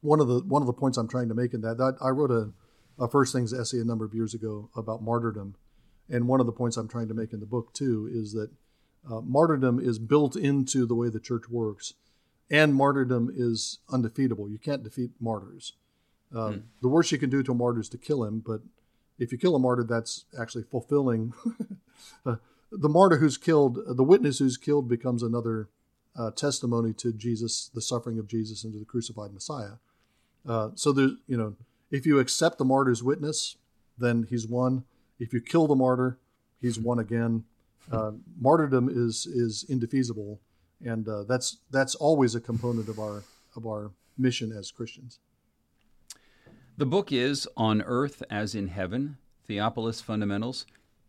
One 0.00 0.20
of 0.20 0.28
the 0.28 0.40
one 0.40 0.62
of 0.62 0.66
the 0.66 0.72
points 0.72 0.98
I'm 0.98 1.08
trying 1.08 1.28
to 1.28 1.34
make 1.34 1.54
in 1.54 1.60
that, 1.60 1.78
that 1.78 1.96
I 2.00 2.08
wrote 2.08 2.30
a, 2.30 2.50
a 2.98 3.08
first 3.08 3.32
things 3.32 3.52
essay 3.52 3.78
a 3.78 3.84
number 3.84 4.04
of 4.04 4.14
years 4.14 4.34
ago 4.34 4.68
about 4.74 5.02
martyrdom, 5.02 5.54
and 6.08 6.26
one 6.26 6.40
of 6.40 6.46
the 6.46 6.52
points 6.52 6.76
I'm 6.76 6.88
trying 6.88 7.08
to 7.08 7.14
make 7.14 7.32
in 7.32 7.40
the 7.40 7.46
book 7.46 7.72
too 7.72 8.10
is 8.12 8.32
that 8.32 8.50
uh, 9.08 9.20
martyrdom 9.20 9.78
is 9.78 9.98
built 9.98 10.34
into 10.34 10.86
the 10.86 10.94
way 10.94 11.08
the 11.08 11.20
church 11.20 11.48
works, 11.48 11.94
and 12.50 12.74
martyrdom 12.74 13.30
is 13.32 13.78
undefeatable. 13.90 14.48
You 14.48 14.58
can't 14.58 14.82
defeat 14.82 15.10
martyrs. 15.20 15.74
Uh, 16.34 16.48
mm. 16.48 16.62
The 16.80 16.88
worst 16.88 17.12
you 17.12 17.18
can 17.18 17.30
do 17.30 17.42
to 17.42 17.52
a 17.52 17.54
martyr 17.54 17.80
is 17.80 17.88
to 17.90 17.98
kill 17.98 18.24
him, 18.24 18.42
but 18.44 18.62
if 19.22 19.30
you 19.30 19.38
kill 19.38 19.54
a 19.54 19.58
martyr, 19.58 19.84
that's 19.84 20.24
actually 20.38 20.64
fulfilling. 20.64 21.32
uh, 22.26 22.36
the 22.72 22.88
martyr 22.88 23.18
who's 23.18 23.38
killed, 23.38 23.78
the 23.86 24.02
witness 24.02 24.38
who's 24.38 24.56
killed, 24.56 24.88
becomes 24.88 25.22
another 25.22 25.68
uh, 26.16 26.30
testimony 26.32 26.92
to 26.94 27.12
Jesus, 27.12 27.70
the 27.72 27.80
suffering 27.80 28.18
of 28.18 28.26
Jesus, 28.26 28.64
and 28.64 28.72
to 28.72 28.78
the 28.78 28.84
crucified 28.84 29.32
Messiah. 29.32 29.74
Uh, 30.46 30.70
so 30.74 30.92
there's, 30.92 31.12
you 31.28 31.36
know, 31.36 31.54
if 31.90 32.04
you 32.04 32.18
accept 32.18 32.58
the 32.58 32.64
martyr's 32.64 33.02
witness, 33.02 33.56
then 33.96 34.26
he's 34.28 34.46
won. 34.46 34.84
If 35.20 35.32
you 35.32 35.40
kill 35.40 35.66
the 35.68 35.76
martyr, 35.76 36.18
he's 36.60 36.78
won 36.78 36.98
again. 36.98 37.44
Uh, 37.90 38.12
martyrdom 38.40 38.88
is 38.88 39.26
is 39.26 39.64
indefeasible, 39.68 40.40
and 40.84 41.08
uh, 41.08 41.24
that's 41.24 41.58
that's 41.70 41.94
always 41.94 42.34
a 42.34 42.40
component 42.40 42.88
of 42.88 42.98
our 42.98 43.22
of 43.54 43.66
our 43.66 43.92
mission 44.16 44.52
as 44.52 44.70
Christians. 44.70 45.18
The 46.78 46.86
book 46.86 47.12
is 47.12 47.46
On 47.56 47.82
Earth 47.82 48.22
as 48.30 48.54
in 48.54 48.68
Heaven 48.68 49.18
Theopolis 49.46 50.02
Fundamentals. 50.02 50.64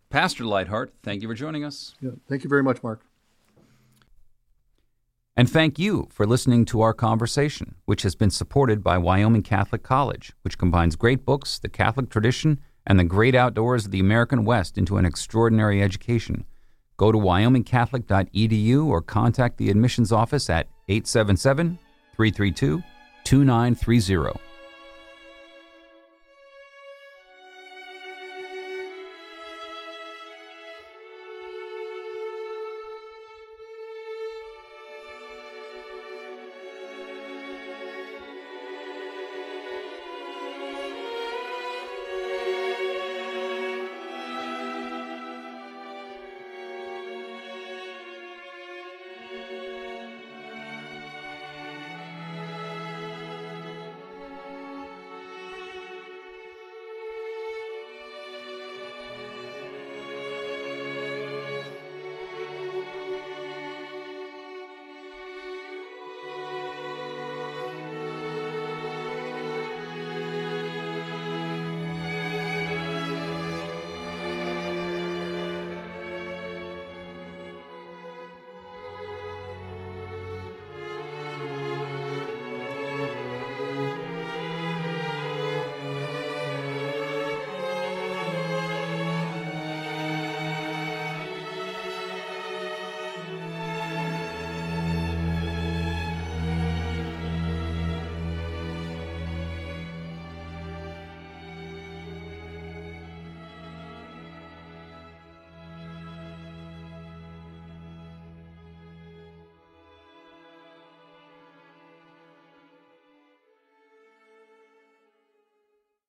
Pastor 0.10 0.44
Leithart, 0.44 0.90
thank 1.02 1.22
you 1.22 1.28
for 1.28 1.34
joining 1.34 1.64
us. 1.64 1.96
Yeah, 2.02 2.12
thank 2.28 2.44
you 2.44 2.50
very 2.50 2.64
much, 2.64 2.84
Mark. 2.84 3.02
And 5.38 5.50
thank 5.50 5.80
you 5.80 6.10
for 6.12 6.28
listening 6.28 6.66
to 6.66 6.82
our 6.82 6.94
conversation, 6.94 7.76
which 7.86 8.04
has 8.04 8.14
been 8.14 8.30
supported 8.30 8.84
by 8.84 8.98
Wyoming 8.98 9.42
Catholic 9.42 9.82
College, 9.84 10.34
which 10.42 10.58
combines 10.58 10.96
great 10.96 11.26
books, 11.26 11.58
the 11.58 11.70
Catholic 11.70 12.10
tradition, 12.10 12.60
and 12.86 13.00
the 13.00 13.06
great 13.06 13.34
outdoors 13.34 13.86
of 13.86 13.92
the 13.92 14.02
American 14.02 14.46
West 14.46 14.78
into 14.78 14.98
an 14.98 15.06
extraordinary 15.06 15.82
education. 15.82 16.46
Go 16.98 17.12
to 17.12 17.18
wyomingcatholic.edu 17.18 18.86
or 18.86 19.02
contact 19.02 19.58
the 19.58 19.70
admissions 19.70 20.12
office 20.12 20.50
at 20.50 20.68
877 20.90 21.80
332 22.16 22.84
2930. 23.24 24.53